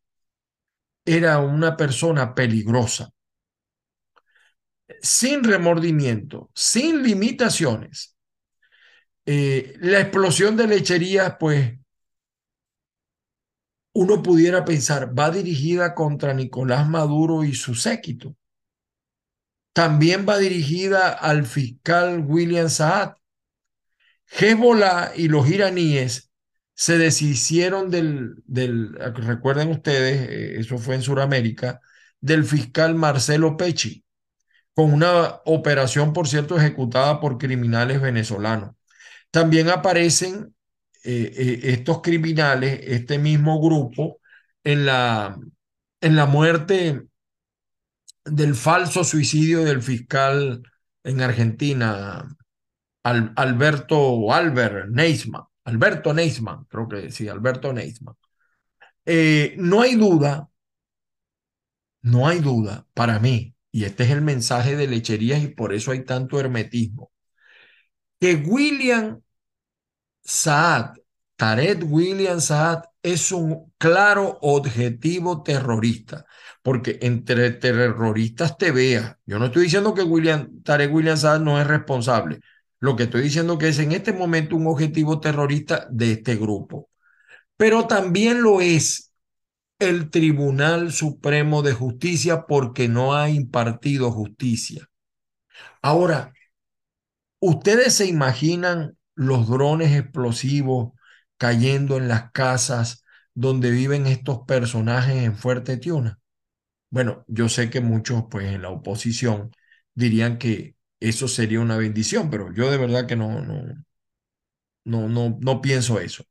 era 1.09 1.39
una 1.39 1.75
persona 1.75 2.35
peligrosa, 2.35 3.09
sin 5.01 5.43
remordimiento, 5.43 6.51
sin 6.53 7.01
limitaciones. 7.01 8.15
Eh, 9.25 9.74
la 9.79 10.01
explosión 10.01 10.55
de 10.55 10.67
lecherías, 10.67 11.35
pues, 11.39 11.79
uno 13.93 14.22
pudiera 14.22 14.63
pensar, 14.63 15.17
va 15.17 15.31
dirigida 15.31 15.95
contra 15.95 16.35
Nicolás 16.35 16.87
Maduro 16.87 17.43
y 17.43 17.55
su 17.55 17.74
séquito. 17.74 18.35
También 19.74 20.27
va 20.29 20.37
dirigida 20.37 21.09
al 21.09 21.48
fiscal 21.48 22.24
William 22.24 22.69
Saad. 22.69 23.13
Hezbollah 24.27 25.13
y 25.15 25.27
los 25.27 25.50
iraníes 25.50 26.28
se 26.79 26.98
deshicieron 26.98 27.92
del, 27.92 28.35
del 28.46 28.94
recuerden 28.94 29.68
ustedes, 29.68 30.29
eh, 30.29 30.59
eso 30.61 30.77
fue 30.77 30.96
en 30.96 31.01
Sudamérica, 31.01 31.81
del 32.22 32.46
fiscal 32.46 32.96
Marcelo 32.96 33.57
Pecci, 33.57 34.05
con 34.74 34.94
una 34.94 35.42
operación, 35.44 36.13
por 36.13 36.29
cierto, 36.29 36.55
ejecutada 36.57 37.20
por 37.20 37.37
criminales 37.37 38.00
venezolanos. 38.00 38.75
También 39.29 39.68
aparecen 39.68 40.55
eh, 41.03 41.33
eh, 41.35 41.59
estos 41.63 42.01
criminales, 42.01 42.79
este 42.83 43.20
mismo 43.20 43.59
grupo, 43.61 44.22
en 44.63 44.85
la, 44.85 45.37
en 46.00 46.15
la 46.15 46.27
muerte 46.27 47.01
del 48.24 48.55
falso 48.55 49.03
suicidio 49.03 49.65
del 49.65 49.81
fiscal 49.81 50.63
en 51.03 51.20
Argentina, 51.20 52.25
Al, 53.03 53.33
Alberto 53.35 54.31
Albert 54.31 54.87
Neisman, 54.92 55.44
Alberto 55.65 56.13
Neisman, 56.13 56.65
creo 56.65 56.87
que 56.87 57.11
sí, 57.11 57.27
Alberto 57.27 57.72
Neisman. 57.74 58.15
Eh, 59.05 59.55
no 59.57 59.81
hay 59.81 59.95
duda, 59.95 60.50
no 62.01 62.27
hay 62.27 62.39
duda 62.39 62.85
para 62.93 63.19
mí, 63.19 63.55
y 63.72 63.85
este 63.85 64.03
es 64.03 64.11
el 64.11 64.22
mensaje 64.22 64.75
de 64.75 64.87
lecherías 64.87 65.41
y 65.43 65.48
por 65.50 65.74
eso 65.74 65.91
hay 65.91 66.03
tanto 66.03 66.39
hermetismo, 66.39 67.11
que 68.19 68.35
William 68.35 69.22
Saad, 70.24 70.95
Tarek 71.35 71.83
William 71.89 72.39
Saad, 72.39 72.83
es 73.01 73.31
un 73.31 73.74
claro 73.77 74.37
objetivo 74.41 75.41
terrorista, 75.43 76.25
porque 76.61 77.00
entre 77.01 77.51
terroristas 77.51 78.57
te 78.57 78.72
vea. 78.72 79.17
Yo 79.25 79.39
no 79.39 79.45
estoy 79.45 79.63
diciendo 79.63 79.93
que 79.93 80.03
William, 80.03 80.61
Tarek 80.63 80.93
William 80.93 81.17
Saad 81.17 81.39
no 81.41 81.59
es 81.59 81.65
responsable. 81.67 82.39
Lo 82.79 82.96
que 82.96 83.03
estoy 83.03 83.22
diciendo 83.24 83.57
que 83.57 83.70
es 83.70 83.79
en 83.79 83.92
este 83.92 84.13
momento 84.13 84.55
un 84.55 84.68
objetivo 84.68 85.20
terrorista 85.20 85.87
de 85.92 86.13
este 86.13 86.35
grupo. 86.35 86.89
Pero 87.57 87.87
también 87.87 88.42
lo 88.42 88.61
es 88.61 89.11
el 89.79 90.09
Tribunal 90.09 90.92
Supremo 90.94 91.61
de 91.61 91.74
Justicia 91.74 92.46
porque 92.48 92.87
no 92.87 93.15
ha 93.15 93.29
impartido 93.29 94.11
justicia. 94.11 94.89
Ahora, 95.81 96.33
¿ustedes 97.39 97.96
se 97.96 98.05
imaginan 98.05 98.98
los 99.15 99.48
drones 99.50 99.98
explosivos 99.98 100.94
cayendo 101.37 101.98
en 101.98 102.07
las 102.07 102.31
casas 102.31 103.03
donde 103.33 103.72
viven 103.72 104.07
estos 104.07 104.39
personajes 104.48 105.24
en 105.24 105.35
Fuerte 105.35 105.77
Tiuna? 105.77 106.20
Bueno, 106.89 107.25
yo 107.27 107.50
sé 107.50 107.70
que 107.70 107.81
muchos, 107.81 108.25
pues 108.31 108.48
en 108.48 108.63
la 108.63 108.70
oposición, 108.70 109.51
dirían 109.94 110.37
que 110.37 110.75
eso 111.00 111.27
sería 111.27 111.59
una 111.62 111.77
bendición, 111.77 112.29
pero 112.29 112.53
yo 112.53 112.72
de 112.72 112.77
verdad 112.77 113.07
que 113.07 113.16
no, 113.16 113.42
no, 113.42 113.64
no, 114.85 115.07
no, 115.09 115.38
no 115.40 115.62
pienso 115.62 116.00
eso. 116.00 116.24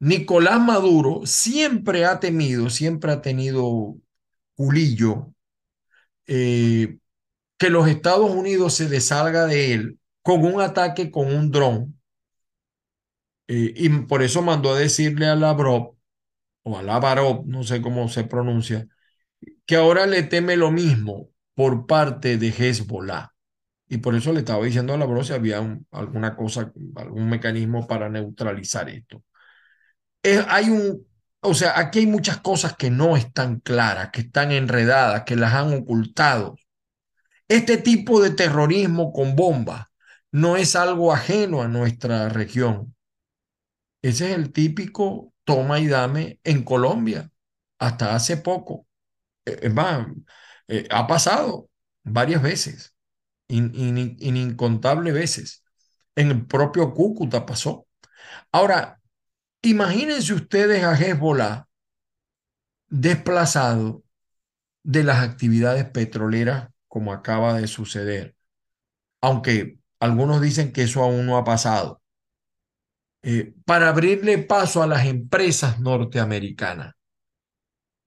Nicolás 0.00 0.60
Maduro 0.60 1.22
siempre 1.26 2.06
ha 2.06 2.20
temido, 2.20 2.70
siempre 2.70 3.12
ha 3.12 3.22
tenido 3.22 3.96
culillo 4.56 5.34
eh, 6.26 6.98
que 7.58 7.70
los 7.70 7.88
Estados 7.88 8.30
Unidos 8.30 8.74
se 8.74 8.88
dessalga 8.88 9.46
de 9.46 9.74
él 9.74 10.00
con 10.22 10.44
un 10.44 10.60
ataque 10.60 11.10
con 11.10 11.34
un 11.34 11.50
dron 11.50 12.00
eh, 13.48 13.72
y 13.76 13.88
por 13.90 14.22
eso 14.22 14.42
mandó 14.42 14.72
a 14.74 14.78
decirle 14.78 15.26
a 15.26 15.34
Lavrov, 15.36 15.96
o 16.64 16.78
a 16.78 16.84
Lavarov, 16.84 17.46
no 17.46 17.64
sé 17.64 17.82
cómo 17.82 18.08
se 18.10 18.24
pronuncia, 18.24 18.88
que 19.66 19.76
ahora 19.76 20.06
le 20.06 20.24
teme 20.24 20.56
lo 20.58 20.72
mismo 20.72 21.30
por 21.56 21.86
parte 21.88 22.38
de 22.38 22.50
Hezbollah. 22.50 23.33
Y 23.88 23.98
por 23.98 24.14
eso 24.14 24.32
le 24.32 24.40
estaba 24.40 24.64
diciendo 24.64 24.94
a 24.94 24.96
Lavrov 24.96 25.24
si 25.24 25.32
había 25.32 25.58
alguna 25.90 26.36
cosa, 26.36 26.72
algún 26.96 27.28
mecanismo 27.28 27.86
para 27.86 28.08
neutralizar 28.08 28.88
esto. 28.88 29.22
hay 30.48 30.70
un, 30.70 31.06
o 31.40 31.54
sea, 31.54 31.78
aquí 31.78 32.00
hay 32.00 32.06
muchas 32.06 32.38
cosas 32.40 32.76
que 32.76 32.90
no 32.90 33.16
están 33.16 33.60
claras, 33.60 34.10
que 34.10 34.22
están 34.22 34.52
enredadas, 34.52 35.24
que 35.24 35.36
las 35.36 35.54
han 35.54 35.74
ocultado. 35.74 36.56
Este 37.48 37.76
tipo 37.76 38.22
de 38.22 38.30
terrorismo 38.30 39.12
con 39.12 39.36
bombas 39.36 39.86
no 40.32 40.56
es 40.56 40.76
algo 40.76 41.12
ajeno 41.12 41.62
a 41.62 41.68
nuestra 41.68 42.28
región. 42.28 42.94
Ese 44.02 44.30
es 44.30 44.36
el 44.36 44.52
típico 44.52 45.34
toma 45.44 45.78
y 45.80 45.86
dame 45.88 46.40
en 46.44 46.64
Colombia, 46.64 47.30
hasta 47.78 48.14
hace 48.14 48.38
poco. 48.38 48.86
E, 49.44 49.58
es 49.62 49.74
más, 49.74 50.08
eh, 50.68 50.88
ha 50.90 51.06
pasado 51.06 51.70
varias 52.02 52.42
veces, 52.42 52.93
incontables 53.48 55.14
veces. 55.14 55.64
En 56.14 56.30
el 56.30 56.46
propio 56.46 56.94
Cúcuta 56.94 57.44
pasó. 57.44 57.86
Ahora, 58.52 59.00
imagínense 59.62 60.32
ustedes 60.32 60.84
a 60.84 60.94
Hezbollah 60.94 61.66
desplazado 62.88 64.04
de 64.82 65.04
las 65.04 65.22
actividades 65.22 65.84
petroleras 65.90 66.68
como 66.88 67.12
acaba 67.12 67.54
de 67.54 67.66
suceder. 67.66 68.36
Aunque 69.20 69.78
algunos 70.00 70.40
dicen 70.40 70.72
que 70.72 70.82
eso 70.82 71.02
aún 71.02 71.26
no 71.26 71.36
ha 71.36 71.44
pasado. 71.44 72.02
Eh, 73.22 73.54
para 73.64 73.88
abrirle 73.88 74.38
paso 74.38 74.82
a 74.82 74.86
las 74.86 75.06
empresas 75.06 75.80
norteamericanas. 75.80 76.94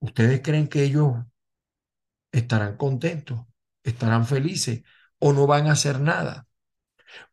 ¿ustedes 0.00 0.40
creen 0.42 0.68
que 0.68 0.84
ellos 0.84 1.14
estarán 2.32 2.76
contentos, 2.76 3.40
estarán 3.82 4.26
felices 4.26 4.82
o 5.18 5.32
no 5.32 5.46
van 5.46 5.66
a 5.66 5.72
hacer 5.72 6.00
nada? 6.00 6.46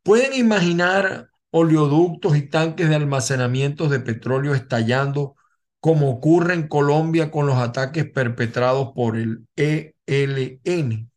¿Pueden 0.04 0.34
imaginar 0.34 1.30
oleoductos 1.52 2.36
y 2.38 2.44
tanques 2.44 2.90
de 2.90 2.96
almacenamiento 2.96 3.88
de 3.88 4.00
petróleo 4.00 4.54
estallando 4.54 5.36
como 5.80 6.10
ocurre 6.10 6.54
en 6.54 6.68
Colombia 6.68 7.32
con 7.32 7.48
los 7.48 7.58
ataques 7.58 8.10
perpetrados 8.10 8.92
por 8.94 9.18
el 9.18 9.48
ELN? 9.56 11.12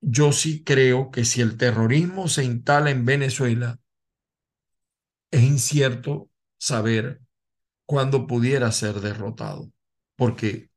Yo 0.00 0.32
sí 0.32 0.62
creo 0.64 1.10
que 1.10 1.24
si 1.24 1.40
el 1.40 1.56
terrorismo 1.56 2.28
se 2.28 2.44
instala 2.44 2.90
en 2.90 3.04
Venezuela, 3.04 3.78
es 5.30 5.42
incierto 5.42 6.30
saber 6.58 7.20
cuándo 7.86 8.26
pudiera 8.26 8.70
ser 8.72 9.00
derrotado, 9.00 9.70
porque 10.16 10.70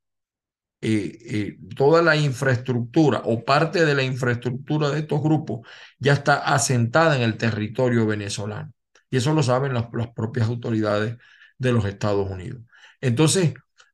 eh, 0.82 1.18
eh, 1.26 1.58
toda 1.76 2.02
la 2.02 2.16
infraestructura 2.16 3.22
o 3.26 3.46
parte 3.46 3.86
de 3.86 3.94
la 3.94 4.04
infraestructura 4.04 4.90
de 4.90 5.00
estos 5.00 5.22
grupos 5.22 5.68
ya 6.00 6.14
está 6.14 6.38
asentada 6.38 7.16
en 7.16 7.22
el 7.22 7.38
territorio 7.38 8.08
venezolano. 8.08 8.74
Y 9.10 9.18
eso 9.18 9.34
lo 9.34 9.44
saben 9.44 9.74
las, 9.74 9.86
las 9.94 10.12
propias 10.14 10.48
autoridades 10.48 11.18
de 11.58 11.72
los 11.72 11.86
Estados 11.86 12.30
Unidos. 12.30 12.64
Entonces, 13.00 13.54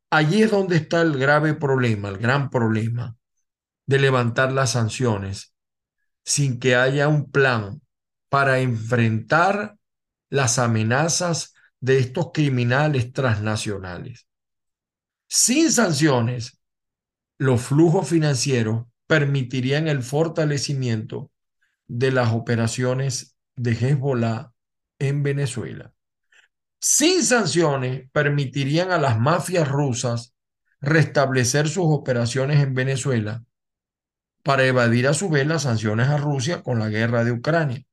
allí 0.09 0.43
es 0.43 0.51
donde 0.51 0.77
está 0.77 1.01
el 1.01 1.17
grave 1.17 1.53
problema, 1.55 2.09
el 2.09 2.17
gran 2.17 2.49
problema 2.49 3.15
de 3.85 3.99
levantar 3.99 4.51
las 4.53 4.71
sanciones 4.71 5.53
sin 6.23 6.59
que 6.59 6.75
haya 6.75 7.07
un 7.07 7.31
plan 7.31 7.81
para 8.29 8.59
enfrentar 8.59 9.77
las 10.29 10.59
amenazas 10.59 11.53
de 11.79 11.99
estos 11.99 12.31
criminales 12.33 13.13
transnacionales. 13.13 14.27
Sin 15.27 15.71
sanciones, 15.71 16.56
los 17.37 17.61
flujos 17.61 18.09
financieros 18.09 18.85
permitirían 19.05 19.87
el 19.87 20.03
fortalecimiento 20.03 21.31
de 21.87 22.11
las 22.11 22.33
operaciones 22.33 23.37
de 23.55 23.71
Hezbollah 23.71 24.51
en 24.99 25.23
Venezuela. 25.23 25.93
Sin 26.79 27.23
sanciones, 27.23 28.09
permitirían 28.11 28.91
a 28.91 28.97
las 28.97 29.19
mafias 29.19 29.67
rusas 29.67 30.35
restablecer 30.79 31.67
sus 31.67 31.85
operaciones 31.87 32.61
en 32.61 32.73
Venezuela 32.73 33.43
para 34.43 34.65
evadir 34.65 35.07
a 35.07 35.13
su 35.13 35.29
vez 35.29 35.47
las 35.47 35.63
sanciones 35.63 36.07
a 36.07 36.17
Rusia 36.17 36.61
con 36.63 36.79
la 36.79 36.89
guerra 36.89 37.23
de 37.23 37.31
Ucrania. 37.31 37.83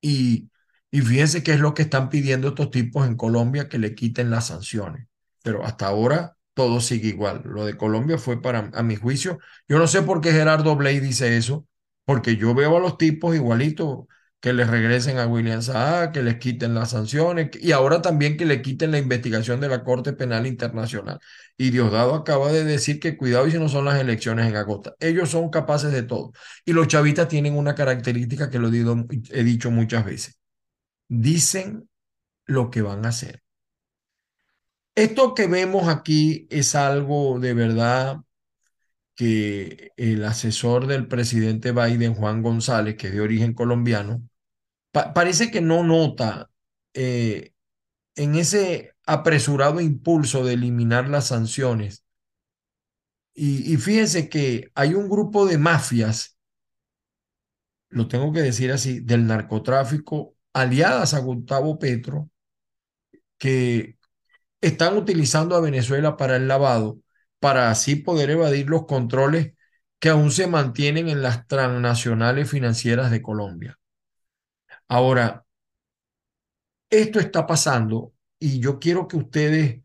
Y, 0.00 0.50
y 0.90 1.00
fíjense 1.02 1.42
qué 1.42 1.52
es 1.52 1.60
lo 1.60 1.74
que 1.74 1.82
están 1.82 2.08
pidiendo 2.08 2.48
estos 2.48 2.70
tipos 2.70 3.06
en 3.06 3.16
Colombia, 3.16 3.68
que 3.68 3.78
le 3.78 3.94
quiten 3.94 4.30
las 4.30 4.48
sanciones. 4.48 5.06
Pero 5.42 5.64
hasta 5.64 5.86
ahora 5.86 6.36
todo 6.54 6.80
sigue 6.80 7.08
igual. 7.08 7.42
Lo 7.44 7.64
de 7.64 7.76
Colombia 7.76 8.18
fue 8.18 8.40
para, 8.42 8.70
a 8.74 8.82
mi 8.82 8.96
juicio, 8.96 9.38
yo 9.68 9.78
no 9.78 9.86
sé 9.86 10.02
por 10.02 10.20
qué 10.20 10.32
Gerardo 10.32 10.76
Blay 10.76 11.00
dice 11.00 11.36
eso, 11.36 11.66
porque 12.04 12.36
yo 12.36 12.54
veo 12.54 12.76
a 12.76 12.80
los 12.80 12.98
tipos 12.98 13.34
igualitos 13.34 14.06
que 14.40 14.52
les 14.54 14.68
regresen 14.68 15.18
a 15.18 15.26
William 15.26 15.60
Saá, 15.62 16.12
que 16.12 16.22
les 16.22 16.36
quiten 16.38 16.74
las 16.74 16.90
sanciones 16.90 17.50
y 17.60 17.72
ahora 17.72 18.00
también 18.00 18.36
que 18.38 18.46
le 18.46 18.62
quiten 18.62 18.90
la 18.90 18.98
investigación 18.98 19.60
de 19.60 19.68
la 19.68 19.84
Corte 19.84 20.14
Penal 20.14 20.46
Internacional. 20.46 21.20
Y 21.58 21.70
Diosdado 21.70 22.14
acaba 22.14 22.50
de 22.50 22.64
decir 22.64 23.00
que 23.00 23.18
cuidado 23.18 23.46
y 23.46 23.50
si 23.52 23.58
no 23.58 23.68
son 23.68 23.84
las 23.84 24.00
elecciones 24.00 24.48
en 24.48 24.56
agosto. 24.56 24.96
Ellos 24.98 25.28
son 25.30 25.50
capaces 25.50 25.92
de 25.92 26.02
todo. 26.04 26.32
Y 26.64 26.72
los 26.72 26.88
chavistas 26.88 27.28
tienen 27.28 27.56
una 27.56 27.74
característica 27.74 28.48
que 28.48 28.58
lo 28.58 28.68
he 28.68 29.44
dicho 29.44 29.70
muchas 29.70 30.04
veces. 30.06 30.38
Dicen 31.08 31.88
lo 32.46 32.70
que 32.70 32.82
van 32.82 33.04
a 33.04 33.10
hacer. 33.10 33.42
Esto 35.00 35.34
que 35.34 35.46
vemos 35.46 35.88
aquí 35.88 36.46
es 36.50 36.74
algo 36.74 37.40
de 37.40 37.54
verdad 37.54 38.18
que 39.14 39.92
el 39.96 40.22
asesor 40.26 40.86
del 40.86 41.08
presidente 41.08 41.72
Biden, 41.72 42.12
Juan 42.12 42.42
González, 42.42 42.96
que 42.96 43.06
es 43.06 43.14
de 43.14 43.22
origen 43.22 43.54
colombiano, 43.54 44.22
pa 44.92 45.14
parece 45.14 45.50
que 45.50 45.62
no 45.62 45.84
nota 45.84 46.50
eh, 46.92 47.54
en 48.14 48.34
ese 48.34 48.92
apresurado 49.06 49.80
impulso 49.80 50.44
de 50.44 50.52
eliminar 50.52 51.08
las 51.08 51.28
sanciones. 51.28 52.04
Y, 53.32 53.72
y 53.72 53.78
fíjense 53.78 54.28
que 54.28 54.70
hay 54.74 54.92
un 54.92 55.08
grupo 55.08 55.46
de 55.46 55.56
mafias, 55.56 56.36
lo 57.88 58.06
tengo 58.06 58.34
que 58.34 58.42
decir 58.42 58.70
así, 58.70 59.00
del 59.00 59.26
narcotráfico, 59.26 60.34
aliadas 60.52 61.14
a 61.14 61.20
Gustavo 61.20 61.78
Petro, 61.78 62.28
que 63.38 63.96
están 64.60 64.96
utilizando 64.96 65.56
a 65.56 65.60
Venezuela 65.60 66.16
para 66.16 66.36
el 66.36 66.48
lavado, 66.48 66.98
para 67.38 67.70
así 67.70 67.96
poder 67.96 68.30
evadir 68.30 68.68
los 68.68 68.86
controles 68.86 69.54
que 69.98 70.10
aún 70.10 70.30
se 70.30 70.46
mantienen 70.46 71.08
en 71.08 71.22
las 71.22 71.46
transnacionales 71.46 72.50
financieras 72.50 73.10
de 73.10 73.22
Colombia. 73.22 73.78
Ahora, 74.88 75.44
esto 76.90 77.20
está 77.20 77.46
pasando 77.46 78.12
y 78.38 78.60
yo 78.60 78.78
quiero 78.78 79.06
que 79.08 79.16
ustedes 79.16 79.82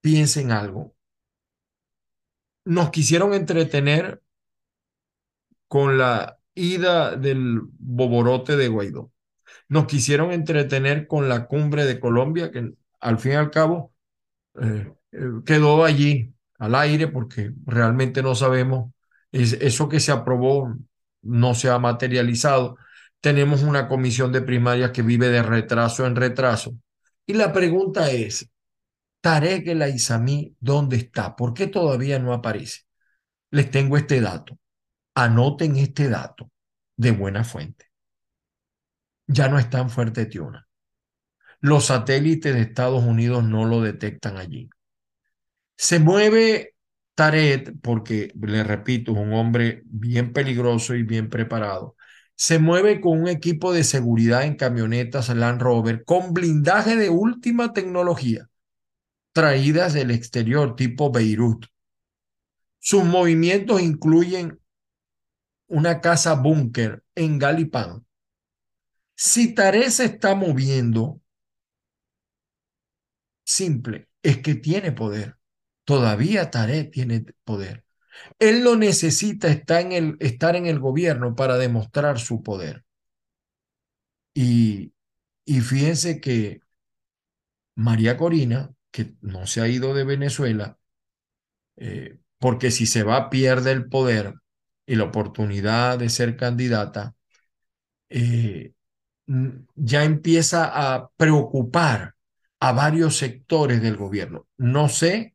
piensen 0.00 0.50
algo. 0.50 0.94
Nos 2.64 2.90
quisieron 2.90 3.34
entretener 3.34 4.22
con 5.68 5.98
la 5.98 6.38
ida 6.54 7.16
del 7.16 7.60
boborote 7.78 8.56
de 8.56 8.68
Guaidó. 8.68 9.12
Nos 9.68 9.86
quisieron 9.86 10.32
entretener 10.32 11.06
con 11.06 11.28
la 11.28 11.46
cumbre 11.46 11.84
de 11.84 12.00
Colombia, 12.00 12.50
que 12.50 12.72
al 13.00 13.18
fin 13.18 13.32
y 13.32 13.34
al 13.36 13.50
cabo 13.50 13.89
eh, 14.60 14.92
eh, 15.12 15.18
quedó 15.44 15.84
allí 15.84 16.32
al 16.58 16.74
aire 16.74 17.08
porque 17.08 17.52
realmente 17.66 18.22
no 18.22 18.34
sabemos, 18.34 18.92
es, 19.32 19.54
eso 19.54 19.88
que 19.88 20.00
se 20.00 20.12
aprobó 20.12 20.74
no 21.22 21.54
se 21.54 21.70
ha 21.70 21.78
materializado. 21.78 22.76
Tenemos 23.20 23.62
una 23.62 23.88
comisión 23.88 24.32
de 24.32 24.42
primarias 24.42 24.90
que 24.92 25.02
vive 25.02 25.28
de 25.28 25.42
retraso 25.42 26.06
en 26.06 26.16
retraso. 26.16 26.74
Y 27.26 27.34
la 27.34 27.52
pregunta 27.52 28.10
es, 28.10 28.50
Tarek 29.20 29.66
El 29.68 29.82
¿dónde 30.60 30.96
está? 30.96 31.36
¿Por 31.36 31.54
qué 31.54 31.66
todavía 31.66 32.18
no 32.18 32.32
aparece? 32.32 32.82
Les 33.50 33.70
tengo 33.70 33.96
este 33.96 34.20
dato. 34.20 34.58
Anoten 35.14 35.76
este 35.76 36.08
dato 36.08 36.50
de 36.96 37.12
buena 37.12 37.44
fuente. 37.44 37.86
Ya 39.26 39.48
no 39.48 39.58
está 39.58 39.80
en 39.80 39.90
Fuerte 39.90 40.26
Tiona. 40.26 40.69
Los 41.60 41.86
satélites 41.86 42.54
de 42.54 42.62
Estados 42.62 43.04
Unidos 43.04 43.44
no 43.44 43.66
lo 43.66 43.82
detectan 43.82 44.38
allí. 44.38 44.70
Se 45.76 45.98
mueve 45.98 46.74
Taret, 47.14 47.74
porque 47.82 48.32
le 48.40 48.64
repito, 48.64 49.12
es 49.12 49.18
un 49.18 49.34
hombre 49.34 49.82
bien 49.84 50.32
peligroso 50.32 50.94
y 50.94 51.02
bien 51.02 51.28
preparado. 51.28 51.96
Se 52.34 52.58
mueve 52.58 53.02
con 53.02 53.20
un 53.20 53.28
equipo 53.28 53.74
de 53.74 53.84
seguridad 53.84 54.44
en 54.44 54.56
camionetas 54.56 55.28
Land 55.28 55.60
Rover 55.60 56.04
con 56.04 56.32
blindaje 56.32 56.96
de 56.96 57.10
última 57.10 57.74
tecnología, 57.74 58.48
traídas 59.32 59.92
del 59.92 60.10
exterior 60.10 60.76
tipo 60.76 61.12
Beirut. 61.12 61.66
Sus 62.78 63.04
movimientos 63.04 63.82
incluyen 63.82 64.58
una 65.66 66.00
casa 66.00 66.34
búnker 66.34 67.04
en 67.14 67.38
Galipán. 67.38 68.06
Si 69.14 69.54
Taret 69.54 69.90
se 69.90 70.06
está 70.06 70.34
moviendo, 70.34 71.20
simple, 73.50 74.08
es 74.22 74.38
que 74.38 74.54
tiene 74.54 74.92
poder. 74.92 75.36
Todavía 75.84 76.50
Tarek 76.50 76.92
tiene 76.92 77.24
poder. 77.44 77.84
Él 78.38 78.62
no 78.64 78.76
necesita 78.76 79.48
estar 79.48 79.82
en, 79.82 79.92
el, 79.92 80.16
estar 80.20 80.56
en 80.56 80.66
el 80.66 80.78
gobierno 80.78 81.34
para 81.34 81.56
demostrar 81.58 82.18
su 82.18 82.42
poder. 82.42 82.84
Y, 84.34 84.92
y 85.44 85.60
fíjense 85.60 86.20
que 86.20 86.60
María 87.74 88.16
Corina, 88.16 88.72
que 88.90 89.14
no 89.22 89.46
se 89.46 89.60
ha 89.60 89.68
ido 89.68 89.94
de 89.94 90.04
Venezuela, 90.04 90.78
eh, 91.76 92.18
porque 92.38 92.70
si 92.70 92.86
se 92.86 93.02
va 93.02 93.30
pierde 93.30 93.72
el 93.72 93.88
poder 93.88 94.34
y 94.86 94.96
la 94.96 95.04
oportunidad 95.04 95.98
de 95.98 96.08
ser 96.10 96.36
candidata, 96.36 97.14
eh, 98.08 98.72
ya 99.76 100.04
empieza 100.04 100.70
a 100.72 101.10
preocupar 101.16 102.14
a 102.60 102.72
varios 102.72 103.16
sectores 103.16 103.82
del 103.82 103.96
gobierno. 103.96 104.46
No 104.58 104.88
sé 104.88 105.34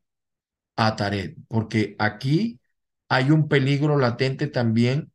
a 0.76 0.96
Taret, 0.96 1.36
porque 1.48 1.96
aquí 1.98 2.60
hay 3.08 3.30
un 3.30 3.48
peligro 3.48 3.98
latente 3.98 4.46
también 4.46 5.12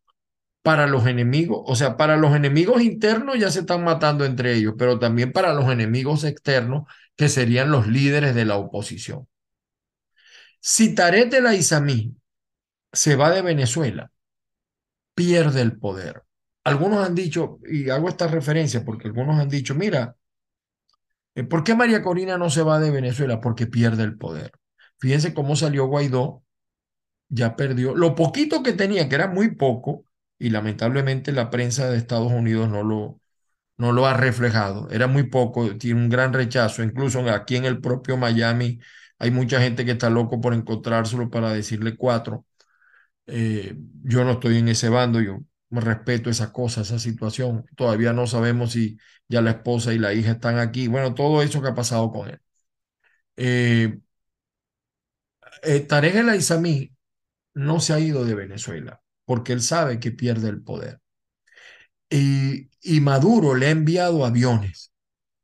para 0.61 0.87
los 0.87 1.07
enemigos, 1.07 1.63
o 1.65 1.75
sea, 1.75 1.97
para 1.97 2.17
los 2.17 2.35
enemigos 2.35 2.81
internos 2.81 3.39
ya 3.39 3.49
se 3.49 3.61
están 3.61 3.83
matando 3.83 4.25
entre 4.25 4.53
ellos, 4.53 4.75
pero 4.77 4.99
también 4.99 5.31
para 5.31 5.53
los 5.53 5.69
enemigos 5.71 6.23
externos, 6.23 6.83
que 7.15 7.29
serían 7.29 7.71
los 7.71 7.87
líderes 7.87 8.35
de 8.35 8.45
la 8.45 8.57
oposición. 8.57 9.27
Si 10.59 10.93
Taret 10.95 11.33
la 11.41 11.51
Aizamí 11.51 12.15
se 12.93 13.15
va 13.15 13.31
de 13.31 13.41
Venezuela, 13.41 14.11
pierde 15.15 15.61
el 15.61 15.77
poder. 15.77 16.23
Algunos 16.63 17.05
han 17.05 17.15
dicho, 17.15 17.59
y 17.69 17.89
hago 17.89 18.09
esta 18.09 18.27
referencia 18.27 18.85
porque 18.85 19.07
algunos 19.07 19.39
han 19.39 19.49
dicho, 19.49 19.73
mira, 19.75 20.15
¿Por 21.49 21.63
qué 21.63 21.75
María 21.75 22.01
Corina 22.01 22.37
no 22.37 22.49
se 22.49 22.61
va 22.63 22.79
de 22.79 22.91
Venezuela? 22.91 23.39
Porque 23.41 23.67
pierde 23.67 24.03
el 24.03 24.17
poder. 24.17 24.51
Fíjense 24.99 25.33
cómo 25.33 25.55
salió 25.55 25.85
Guaidó, 25.87 26.43
ya 27.29 27.55
perdió 27.55 27.95
lo 27.95 28.15
poquito 28.15 28.63
que 28.63 28.73
tenía, 28.73 29.09
que 29.09 29.15
era 29.15 29.27
muy 29.27 29.55
poco, 29.55 30.05
y 30.39 30.49
lamentablemente 30.49 31.31
la 31.31 31.49
prensa 31.49 31.89
de 31.89 31.97
Estados 31.97 32.31
Unidos 32.31 32.69
no 32.69 32.83
lo, 32.83 33.21
no 33.77 33.91
lo 33.93 34.07
ha 34.07 34.15
reflejado. 34.15 34.89
Era 34.91 35.07
muy 35.07 35.23
poco, 35.23 35.77
tiene 35.77 36.01
un 36.01 36.09
gran 36.09 36.33
rechazo. 36.33 36.83
Incluso 36.83 37.21
aquí 37.31 37.57
en 37.57 37.65
el 37.65 37.81
propio 37.81 38.17
Miami 38.17 38.79
hay 39.19 39.31
mucha 39.31 39.61
gente 39.61 39.85
que 39.85 39.91
está 39.93 40.09
loco 40.09 40.41
por 40.41 40.53
encontrárselo 40.53 41.29
para 41.29 41.53
decirle 41.53 41.95
cuatro. 41.97 42.45
Eh, 43.27 43.75
yo 44.03 44.23
no 44.25 44.33
estoy 44.33 44.57
en 44.59 44.69
ese 44.69 44.89
bando, 44.89 45.21
yo 45.21 45.39
respeto 45.71 46.29
esa 46.29 46.51
cosa, 46.51 46.81
esa 46.81 46.99
situación. 46.99 47.65
Todavía 47.75 48.13
no 48.13 48.27
sabemos 48.27 48.73
si 48.73 48.97
ya 49.27 49.41
la 49.41 49.51
esposa 49.51 49.93
y 49.93 49.99
la 49.99 50.13
hija 50.13 50.31
están 50.33 50.57
aquí. 50.59 50.87
Bueno, 50.87 51.13
todo 51.15 51.41
eso 51.41 51.61
que 51.61 51.69
ha 51.69 51.75
pasado 51.75 52.11
con 52.11 52.29
él. 52.29 52.39
Eh, 53.37 53.99
eh, 55.63 55.79
Tarek 55.81 56.15
El 56.15 56.29
Aizami 56.29 56.91
no 57.55 57.79
se 57.81 57.93
ha 57.93 57.99
ido 57.99 58.25
de 58.25 58.35
Venezuela 58.35 59.01
porque 59.25 59.53
él 59.53 59.61
sabe 59.61 59.99
que 59.99 60.11
pierde 60.11 60.49
el 60.49 60.61
poder. 60.63 61.01
Y, 62.09 62.69
y 62.81 62.99
Maduro 63.01 63.55
le 63.55 63.67
ha 63.67 63.71
enviado 63.71 64.25
aviones 64.25 64.91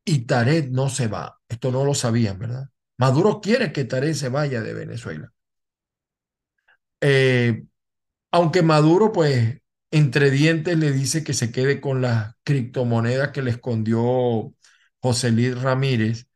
y 0.06 0.22
Tarek 0.26 0.70
no 0.72 0.90
se 0.90 1.08
va. 1.08 1.40
Esto 1.50 1.72
no 1.72 1.86
lo 1.86 1.96
sabían, 1.96 2.40
¿verdad? 2.40 2.70
Maduro 2.98 3.42
quiere 3.42 3.74
que 3.74 3.86
Tarek 3.86 4.16
se 4.16 4.30
vaya 4.30 4.62
de 4.62 4.74
Venezuela. 4.74 5.34
Eh, 7.02 7.64
aunque 8.32 8.62
Maduro, 8.64 9.12
pues, 9.14 9.60
entre 9.92 10.32
dientes 10.32 10.78
le 10.78 10.92
dice 10.92 11.24
que 11.24 11.34
se 11.34 11.52
quede 11.52 11.82
con 11.82 12.02
las 12.02 12.36
criptomonedas 12.44 13.32
que 13.32 13.42
le 13.42 13.52
escondió 13.52 14.54
José 15.02 15.32
Luis 15.32 15.60
Ramírez, 15.62 16.28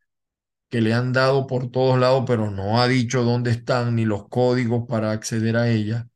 que 0.70 0.80
le 0.80 0.94
han 0.94 1.12
dado 1.12 1.46
por 1.46 1.70
todos 1.70 1.98
lados, 1.98 2.24
pero 2.26 2.50
no 2.50 2.80
ha 2.80 2.88
dicho 2.88 3.24
dónde 3.24 3.50
están 3.50 3.96
ni 3.96 4.04
los 4.06 4.28
códigos 4.28 4.86
para 4.88 5.12
acceder 5.12 5.56
a 5.56 5.70
ellas. 5.70 6.06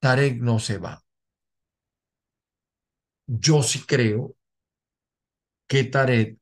Tarek 0.00 0.40
no 0.40 0.58
se 0.60 0.78
va. 0.78 1.04
Yo 3.26 3.62
sí 3.62 3.80
creo 3.86 4.36
que 5.66 5.84
Tarek 5.84 6.38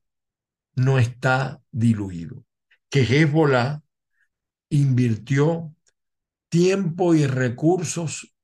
no 0.77 0.99
está 0.99 1.61
diluido, 1.73 2.45
que 2.89 3.01
Hezbollah 3.03 3.83
invirtió 4.71 5.75
tiempo 6.49 7.15
y 7.15 7.27
recursos 7.27 8.36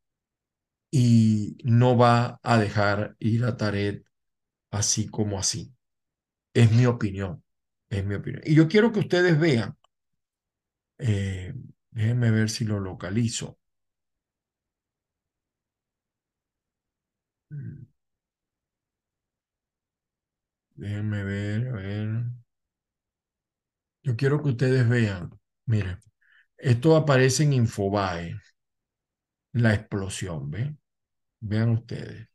y 0.93 1.59
no 1.65 1.99
va 1.99 2.41
a 2.45 2.59
dejar 2.59 3.17
ir 3.21 3.45
a 3.47 3.59
Tarek 3.59 4.07
así 4.73 5.09
como 5.09 5.39
así. 5.41 5.75
Es 6.55 6.73
mi 6.73 6.87
opinión, 6.87 7.45
es 7.91 8.05
mi 8.07 8.17
opinión. 8.17 8.43
Y 8.47 8.55
yo 8.57 8.69
quiero 8.69 8.93
que 8.93 9.01
ustedes 9.01 9.39
vean, 9.41 9.77
eh, 10.99 11.53
déjenme 11.91 12.31
ver 12.31 12.49
si 12.51 12.65
lo 12.65 12.81
localizo. 12.81 13.59
Déjenme 20.77 21.25
ver, 21.25 21.69
a 21.69 21.73
ver. 21.73 22.25
Yo 24.03 24.17
quiero 24.17 24.43
que 24.43 24.51
ustedes 24.51 24.89
vean, 24.89 25.31
miren, 25.67 25.99
esto 26.59 26.97
aparece 26.97 27.45
en 27.45 27.53
Infobae, 27.55 28.37
la 29.55 29.73
explosión, 29.75 30.51
¿ven? 30.51 30.79
Vean 31.43 31.71
ustedes. 31.71 32.27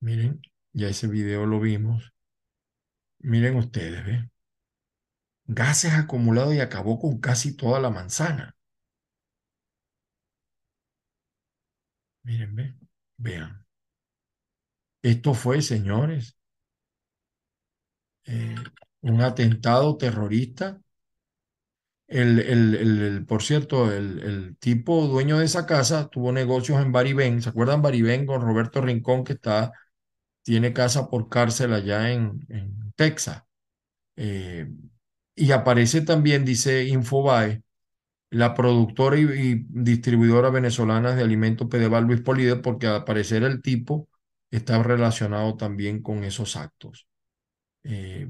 Miren, 0.00 0.42
ya 0.74 0.88
ese 0.88 1.06
video 1.08 1.46
lo 1.46 1.58
vimos. 1.60 2.12
Miren 3.20 3.56
ustedes, 3.56 4.04
¿ven? 4.04 4.30
Gases 5.48 5.92
acumulados 5.92 6.54
y 6.54 6.60
acabó 6.60 6.98
con 6.98 7.18
casi 7.20 7.54
toda 7.54 7.78
la 7.78 7.90
manzana. 7.90 8.56
Miren, 12.24 12.54
ven, 12.56 12.78
vean. 13.18 13.66
Esto 15.02 15.34
fue, 15.34 15.60
señores, 15.62 16.36
eh, 18.24 18.54
un 19.02 19.20
atentado 19.22 19.96
terrorista. 19.96 20.80
El, 22.10 22.40
el, 22.40 22.74
el, 22.74 23.24
por 23.24 23.42
cierto, 23.42 23.92
el, 23.92 24.56
tipo 24.58 25.06
dueño 25.06 25.38
de 25.38 25.44
esa 25.44 25.64
casa 25.64 26.08
tuvo 26.08 26.32
negocios 26.32 26.82
en 26.82 26.90
Baribén. 26.90 27.40
¿Se 27.40 27.50
acuerdan 27.50 27.82
Baribén 27.82 28.26
con 28.26 28.42
Roberto 28.42 28.80
Rincón 28.80 29.22
que 29.22 29.34
está, 29.34 29.72
tiene 30.42 30.72
casa 30.72 31.08
por 31.08 31.28
cárcel 31.28 31.72
allá 31.72 32.10
en, 32.10 32.44
en 32.48 32.92
Texas? 32.96 33.44
Eh, 34.16 34.68
y 35.36 35.52
aparece 35.52 36.02
también, 36.02 36.44
dice 36.44 36.84
Infobae, 36.84 37.62
la 38.30 38.54
productora 38.54 39.18
y, 39.18 39.66
distribuidora 39.68 40.50
venezolana 40.50 41.14
de 41.14 41.22
alimentos 41.22 41.68
Pedeval 41.68 42.04
Luis 42.04 42.22
Polide, 42.22 42.56
porque 42.56 42.88
al 42.88 43.04
parecer 43.04 43.44
el 43.44 43.62
tipo 43.62 44.08
está 44.50 44.82
relacionado 44.82 45.56
también 45.56 46.02
con 46.02 46.24
esos 46.24 46.56
actos. 46.56 47.06
Eh, 47.84 48.28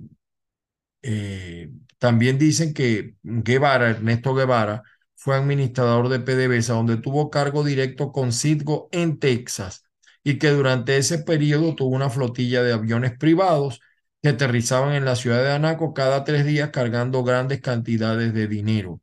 eh, 1.02 1.70
también 1.98 2.38
dicen 2.38 2.74
que 2.74 3.14
Guevara, 3.22 3.90
Ernesto 3.90 4.34
Guevara, 4.34 4.82
fue 5.14 5.36
administrador 5.36 6.08
de 6.08 6.20
PDVSA, 6.20 6.74
donde 6.74 6.96
tuvo 6.96 7.30
cargo 7.30 7.62
directo 7.64 8.12
con 8.12 8.32
Citgo 8.32 8.88
en 8.92 9.18
Texas, 9.18 9.84
y 10.24 10.38
que 10.38 10.50
durante 10.50 10.96
ese 10.96 11.18
periodo 11.18 11.74
tuvo 11.74 11.94
una 11.94 12.10
flotilla 12.10 12.62
de 12.62 12.72
aviones 12.72 13.16
privados 13.18 13.80
que 14.22 14.30
aterrizaban 14.30 14.94
en 14.94 15.04
la 15.04 15.16
ciudad 15.16 15.42
de 15.42 15.52
Anaco 15.52 15.94
cada 15.94 16.24
tres 16.24 16.44
días 16.46 16.70
cargando 16.70 17.24
grandes 17.24 17.60
cantidades 17.60 18.34
de 18.34 18.46
dinero 18.46 19.00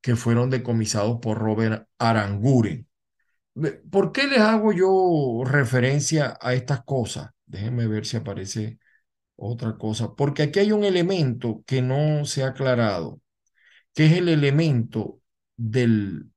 que 0.00 0.16
fueron 0.16 0.50
decomisados 0.50 1.18
por 1.20 1.38
Robert 1.38 1.88
Aranguren. 1.98 2.86
¿Por 3.90 4.12
qué 4.12 4.28
les 4.28 4.38
hago 4.38 4.72
yo 4.72 5.42
referencia 5.44 6.38
a 6.40 6.54
estas 6.54 6.84
cosas? 6.84 7.30
Déjenme 7.46 7.86
ver 7.86 8.06
si 8.06 8.16
aparece 8.16 8.78
otra 9.36 9.76
cosa, 9.78 10.14
porque 10.14 10.42
aquí 10.44 10.60
hay 10.60 10.72
un 10.72 10.84
elemento 10.84 11.62
que 11.66 11.82
no 11.82 12.24
se 12.24 12.42
ha 12.44 12.48
aclarado, 12.48 13.20
que 13.94 14.06
es 14.06 14.12
el 14.14 14.28
elemento 14.30 15.20
del, 15.56 16.30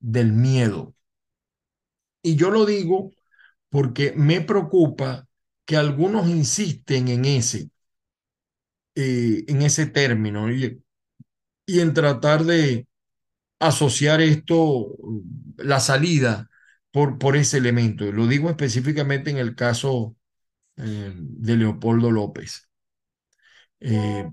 del 0.00 0.32
miedo. 0.32 0.94
Y 2.22 2.36
yo 2.36 2.50
lo 2.50 2.64
digo 2.66 3.10
porque 3.70 4.12
me 4.16 4.40
preocupa 4.42 5.28
que 5.66 5.76
algunos 5.76 6.28
insisten 6.28 7.08
en 7.08 7.24
ese, 7.26 7.70
eh, 8.94 9.44
en 9.48 9.62
ese 9.62 9.86
término 9.86 10.50
y, 10.52 10.82
y 11.66 11.80
en 11.80 11.94
tratar 11.94 12.44
de 12.44 12.88
asociar 13.60 14.20
esto, 14.22 14.96
la 15.58 15.80
salida, 15.80 16.50
por, 16.92 17.18
por 17.18 17.36
ese 17.36 17.58
elemento. 17.58 18.04
Lo 18.12 18.26
digo 18.28 18.50
específicamente 18.50 19.30
en 19.30 19.38
el 19.38 19.54
caso 19.56 20.16
eh, 20.82 21.12
de 21.14 21.56
Leopoldo 21.56 22.10
López. 22.10 22.68
Eh, 23.80 24.28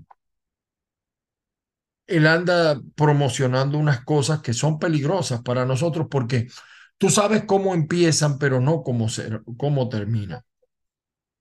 él 2.06 2.26
anda 2.26 2.80
promocionando 2.96 3.78
unas 3.78 4.04
cosas 4.04 4.40
que 4.40 4.54
son 4.54 4.78
peligrosas 4.78 5.42
para 5.42 5.66
nosotros 5.66 6.08
porque 6.10 6.48
tú 6.96 7.10
sabes 7.10 7.44
cómo 7.44 7.74
empiezan, 7.74 8.38
pero 8.38 8.60
no 8.60 8.82
cómo, 8.82 9.08
cómo 9.56 9.88
terminan. 9.88 10.42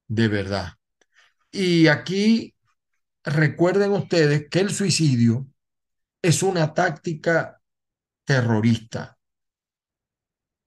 De 0.08 0.28
verdad. 0.28 0.74
Y 1.52 1.88
aquí 1.88 2.54
recuerden 3.24 3.92
ustedes 3.92 4.48
que 4.50 4.60
el 4.60 4.72
suicidio 4.72 5.48
es 6.22 6.44
una 6.44 6.74
táctica 6.74 7.62
terrorista. 8.26 9.18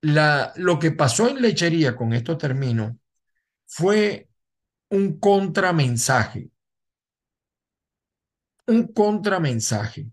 La, 0.02 0.52
lo 0.56 0.78
que 0.78 0.92
pasó 0.92 1.28
en 1.28 1.42
lechería, 1.42 1.94
con 1.94 2.14
esto 2.14 2.38
termino, 2.38 2.98
fue 3.66 4.29
un 4.90 5.18
contramensaje. 5.18 6.50
Un 8.66 8.86
contramensaje. 8.92 10.10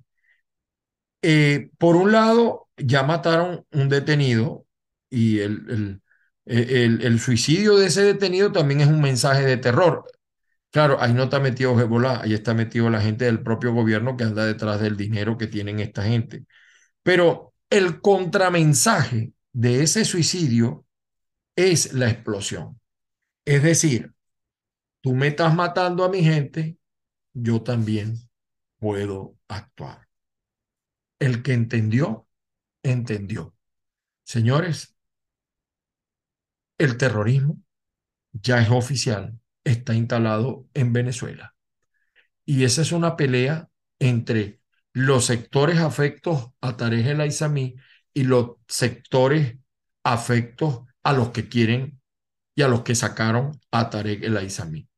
Eh, 1.22 1.70
por 1.78 1.96
un 1.96 2.12
lado, 2.12 2.70
ya 2.78 3.04
mataron 3.04 3.66
un 3.72 3.90
detenido 3.90 4.66
y 5.10 5.40
el, 5.40 5.66
el, 5.70 6.02
el, 6.46 7.02
el, 7.06 7.20
suicidio 7.20 7.78
de 7.78 7.88
ese 7.88 8.04
detenido 8.04 8.52
también 8.52 8.82
es 8.82 8.88
un 8.88 9.02
mensaje 9.02 9.44
de 9.44 9.58
terror. 9.58 10.06
Claro, 10.72 11.02
ahí 11.02 11.14
no 11.14 11.24
está 11.24 11.40
metido 11.40 11.80
Hezbollah, 11.80 12.22
ahí 12.24 12.34
está 12.34 12.54
metido 12.54 12.90
la 12.90 13.02
gente 13.02 13.26
del 13.26 13.42
propio 13.42 13.74
gobierno 13.74 14.18
que 14.18 14.26
anda 14.26 14.46
detrás 14.46 14.82
del 14.82 14.98
dinero 14.98 15.38
que 15.38 15.48
tienen 15.48 15.80
esta 15.80 16.04
gente. 16.04 16.46
Pero 17.04 17.54
el 17.70 18.02
contramensaje 18.02 19.34
de 19.54 19.84
ese 19.84 20.06
suicidio 20.06 20.86
es 21.56 21.94
la 21.94 22.10
explosión. 22.10 22.80
Es 23.46 23.64
decir, 23.64 24.14
tú 25.08 25.16
me 25.16 25.28
estás 25.28 25.56
matando 25.56 26.04
a 26.04 26.10
mi 26.10 26.22
gente, 26.22 26.78
yo 27.32 27.64
también 27.64 28.18
puedo 28.78 29.38
actuar. 29.48 30.10
El 31.18 31.44
que 31.44 31.54
entendió, 31.54 32.28
entendió. 32.84 33.56
Señores, 34.26 34.98
el 36.78 36.98
terrorismo 36.98 37.58
ya 38.34 38.62
es 38.62 38.70
oficial, 38.70 39.40
está 39.64 39.96
instalado 39.96 40.68
en 40.74 40.92
Venezuela. 40.92 41.56
Y 42.44 42.66
esa 42.66 42.82
es 42.82 42.92
una 42.92 43.16
pelea 43.16 43.70
entre 44.00 44.60
los 44.92 45.24
sectores 45.24 45.78
afectos 45.80 46.50
a 46.60 46.76
Tarek 46.76 47.06
El 47.06 47.22
Aizami 47.22 47.78
y 48.14 48.26
los 48.26 48.58
sectores 48.68 49.58
afectos 50.04 50.82
a 51.02 51.14
los 51.14 51.30
que 51.30 51.48
quieren 51.48 52.02
y 52.56 52.64
a 52.64 52.68
los 52.68 52.82
que 52.82 52.94
sacaron 52.94 53.58
a 53.72 53.90
Tarek 53.90 54.22
El 54.22 54.36
Aizami. 54.36 54.90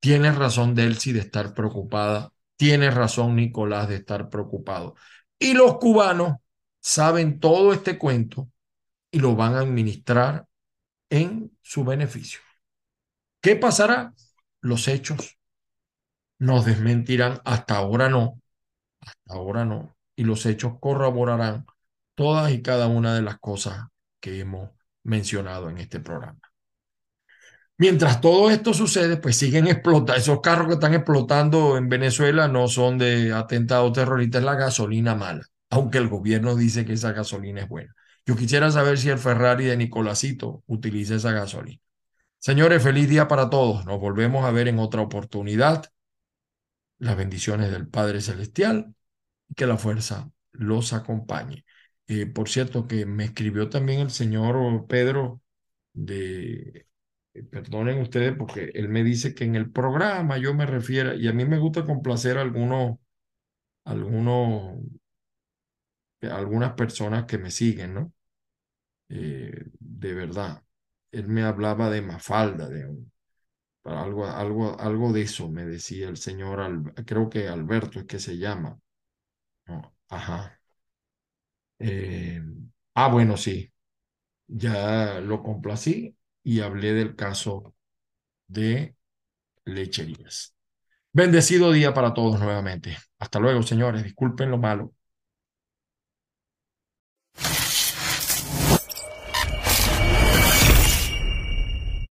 Tiene 0.00 0.32
razón 0.32 0.74
Delcy 0.74 1.12
de 1.12 1.20
estar 1.20 1.54
preocupada, 1.54 2.32
tiene 2.56 2.90
razón 2.90 3.36
Nicolás 3.36 3.88
de 3.88 3.96
estar 3.96 4.28
preocupado. 4.28 4.94
Y 5.38 5.54
los 5.54 5.78
cubanos 5.78 6.36
saben 6.80 7.40
todo 7.40 7.72
este 7.72 7.98
cuento 7.98 8.50
y 9.10 9.20
lo 9.20 9.36
van 9.36 9.54
a 9.54 9.60
administrar 9.60 10.46
en 11.10 11.56
su 11.62 11.84
beneficio. 11.84 12.40
¿Qué 13.40 13.56
pasará? 13.56 14.14
Los 14.60 14.88
hechos 14.88 15.38
nos 16.38 16.64
desmentirán, 16.64 17.40
hasta 17.44 17.76
ahora 17.76 18.08
no, 18.08 18.40
hasta 19.00 19.34
ahora 19.34 19.64
no, 19.64 19.96
y 20.16 20.24
los 20.24 20.46
hechos 20.46 20.74
corroborarán 20.80 21.66
todas 22.14 22.52
y 22.52 22.62
cada 22.62 22.88
una 22.88 23.14
de 23.14 23.22
las 23.22 23.38
cosas 23.38 23.86
que 24.20 24.40
hemos 24.40 24.70
mencionado 25.04 25.70
en 25.70 25.78
este 25.78 26.00
programa. 26.00 26.47
Mientras 27.78 28.20
todo 28.20 28.50
esto 28.50 28.74
sucede, 28.74 29.18
pues 29.18 29.36
siguen 29.36 29.68
explotando. 29.68 30.14
Esos 30.14 30.40
carros 30.40 30.66
que 30.66 30.74
están 30.74 30.94
explotando 30.94 31.76
en 31.76 31.88
Venezuela 31.88 32.48
no 32.48 32.66
son 32.66 32.98
de 32.98 33.32
atentados 33.32 33.92
terroristas, 33.92 34.40
es 34.40 34.44
la 34.44 34.56
gasolina 34.56 35.14
mala, 35.14 35.44
aunque 35.70 35.98
el 35.98 36.08
gobierno 36.08 36.56
dice 36.56 36.84
que 36.84 36.94
esa 36.94 37.12
gasolina 37.12 37.62
es 37.62 37.68
buena. 37.68 37.94
Yo 38.26 38.36
quisiera 38.36 38.70
saber 38.72 38.98
si 38.98 39.10
el 39.10 39.18
Ferrari 39.18 39.66
de 39.66 39.76
Nicolásito 39.76 40.64
utiliza 40.66 41.14
esa 41.14 41.32
gasolina. 41.32 41.80
Señores, 42.38 42.82
feliz 42.82 43.08
día 43.08 43.28
para 43.28 43.48
todos. 43.50 43.86
Nos 43.86 44.00
volvemos 44.00 44.44
a 44.44 44.50
ver 44.50 44.68
en 44.68 44.78
otra 44.80 45.02
oportunidad. 45.02 45.86
Las 46.98 47.16
bendiciones 47.16 47.70
del 47.70 47.88
Padre 47.88 48.20
Celestial 48.20 48.94
y 49.48 49.54
que 49.54 49.66
la 49.66 49.76
fuerza 49.78 50.30
los 50.52 50.92
acompañe. 50.92 51.64
Eh, 52.08 52.26
por 52.26 52.48
cierto, 52.48 52.88
que 52.88 53.06
me 53.06 53.24
escribió 53.24 53.68
también 53.68 54.00
el 54.00 54.10
señor 54.10 54.86
Pedro 54.88 55.40
de 55.92 56.87
perdonen 57.50 58.00
ustedes 58.00 58.36
porque 58.36 58.70
él 58.74 58.88
me 58.88 59.04
dice 59.04 59.34
que 59.34 59.44
en 59.44 59.54
el 59.56 59.70
programa 59.70 60.38
yo 60.38 60.54
me 60.54 60.66
refiero, 60.66 61.14
y 61.14 61.28
a 61.28 61.32
mí 61.32 61.44
me 61.44 61.58
gusta 61.58 61.84
complacer 61.84 62.38
a 62.38 62.42
algunos, 62.42 62.98
algunos, 63.84 64.78
algunas 66.22 66.72
personas 66.74 67.24
que 67.26 67.38
me 67.38 67.50
siguen, 67.50 67.94
¿no? 67.94 68.12
Eh, 69.08 69.64
de 69.80 70.14
verdad. 70.14 70.62
Él 71.12 71.28
me 71.28 71.42
hablaba 71.44 71.90
de 71.90 72.02
Mafalda, 72.02 72.68
de 72.68 72.84
algo, 73.84 74.26
algo, 74.26 74.80
algo 74.80 75.12
de 75.12 75.22
eso, 75.22 75.48
me 75.50 75.64
decía 75.66 76.08
el 76.08 76.16
señor, 76.18 76.94
creo 77.06 77.28
que 77.30 77.48
Alberto 77.48 78.00
es 78.00 78.06
que 78.06 78.18
se 78.20 78.38
llama. 78.38 78.78
Ajá. 80.08 80.58
Eh, 81.78 82.40
ah, 82.94 83.08
bueno, 83.08 83.36
sí. 83.36 83.72
Ya 84.48 85.20
lo 85.20 85.42
complací 85.44 86.16
y 86.48 86.62
hablé 86.62 86.94
del 86.94 87.14
caso 87.14 87.74
de 88.48 88.96
lecherías. 89.66 90.54
Bendecido 91.12 91.72
día 91.72 91.92
para 91.92 92.14
todos 92.14 92.40
nuevamente. 92.40 92.96
Hasta 93.18 93.38
luego, 93.38 93.62
señores. 93.62 94.02
Disculpen 94.02 94.50
lo 94.50 94.58
malo. 94.58 94.94